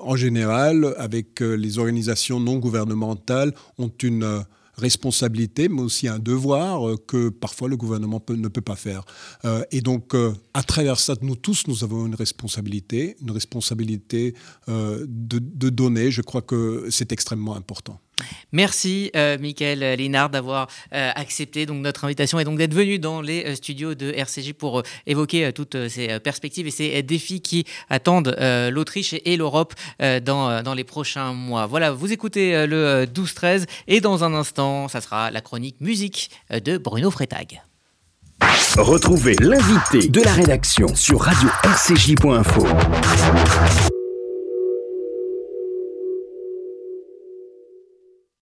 en 0.00 0.16
général, 0.16 0.94
avec 0.98 1.40
les 1.40 1.78
organisations 1.78 2.40
non 2.40 2.58
gouvernementales, 2.58 3.54
ont 3.78 3.92
une 4.02 4.44
responsabilité, 4.74 5.68
mais 5.68 5.82
aussi 5.82 6.08
un 6.08 6.18
devoir 6.18 6.88
euh, 6.88 6.96
que 6.96 7.28
parfois 7.28 7.68
le 7.68 7.76
gouvernement 7.76 8.22
ne 8.30 8.48
peut 8.48 8.60
pas 8.60 8.76
faire. 8.76 9.04
Euh, 9.44 9.64
et 9.70 9.80
donc, 9.80 10.14
euh, 10.14 10.32
à 10.54 10.62
travers 10.62 10.98
ça, 10.98 11.14
nous 11.20 11.36
tous, 11.36 11.66
nous 11.66 11.84
avons 11.84 12.06
une 12.06 12.14
responsabilité, 12.14 13.16
une 13.20 13.30
responsabilité 13.30 14.34
de, 14.68 15.06
de 15.38 15.68
donner. 15.70 16.10
Je 16.10 16.22
crois 16.22 16.42
que 16.42 16.86
c'est 16.90 17.12
extrêmement 17.12 17.56
important. 17.56 18.00
Merci, 18.52 19.10
euh, 19.16 19.38
Michael 19.38 19.98
Linard, 19.98 20.30
d'avoir 20.30 20.68
euh, 20.92 21.10
accepté 21.14 21.66
donc, 21.66 21.78
notre 21.82 22.04
invitation 22.04 22.38
et 22.38 22.44
donc 22.44 22.58
d'être 22.58 22.74
venu 22.74 22.98
dans 22.98 23.20
les 23.20 23.44
euh, 23.44 23.54
studios 23.54 23.94
de 23.94 24.12
RCJ 24.12 24.52
pour 24.52 24.82
évoquer 25.06 25.52
toutes 25.52 25.88
ces 25.88 26.18
perspectives 26.20 26.66
et 26.66 26.70
ces 26.70 27.02
défis 27.02 27.40
qui 27.40 27.64
attendent 27.90 28.36
l'Autriche 28.70 29.14
et, 29.24 29.36
l'Europe 29.36 29.74
dans, 30.00 30.62
dans 30.62 30.74
les 30.74 30.84
prochains 30.84 31.32
mois. 31.32 31.66
Voilà, 31.66 31.92
vous 31.92 32.12
écoutez 32.12 32.66
le 32.66 33.06
12-13 33.06 33.66
et 33.88 34.00
dans 34.00 34.24
un 34.24 34.34
instant, 34.34 34.88
ça 34.88 35.00
sera 35.00 35.30
la 35.30 35.40
chronique 35.40 35.80
musique 35.80 36.30
de 36.50 36.78
Bruno 36.78 37.10
Freitag. 37.10 37.62
Retrouvez 38.76 39.36
l'invité 39.40 40.08
de 40.08 40.20
la 40.22 40.32
rédaction 40.32 40.94
sur 40.94 41.20
radio-rcj.info. 41.20 42.66